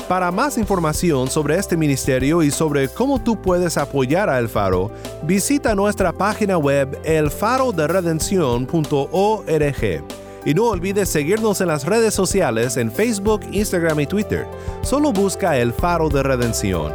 Para 0.07 0.31
más 0.31 0.57
información 0.57 1.29
sobre 1.29 1.57
este 1.57 1.75
ministerio 1.77 2.43
y 2.43 2.51
sobre 2.51 2.89
cómo 2.89 3.21
tú 3.21 3.41
puedes 3.41 3.77
apoyar 3.77 4.29
a 4.29 4.37
El 4.37 4.49
Faro, 4.49 4.91
visita 5.23 5.75
nuestra 5.75 6.11
página 6.11 6.57
web 6.57 6.99
elfaroderedención.org. 7.05 10.03
Y 10.45 10.53
no 10.53 10.65
olvides 10.65 11.07
seguirnos 11.07 11.61
en 11.61 11.69
las 11.69 11.85
redes 11.85 12.13
sociales 12.13 12.75
en 12.75 12.91
Facebook, 12.91 13.39
Instagram 13.49 14.01
y 14.01 14.05
Twitter. 14.05 14.45
Solo 14.81 15.13
busca 15.13 15.57
El 15.57 15.71
Faro 15.71 16.09
de 16.09 16.21
Redención. 16.21 16.91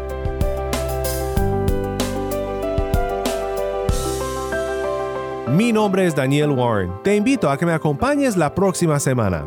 Mi 5.48 5.72
nombre 5.72 6.06
es 6.06 6.14
Daniel 6.14 6.50
Warren. 6.50 6.92
Te 7.02 7.16
invito 7.16 7.48
a 7.48 7.56
que 7.56 7.64
me 7.64 7.72
acompañes 7.72 8.36
la 8.36 8.54
próxima 8.54 9.00
semana 9.00 9.46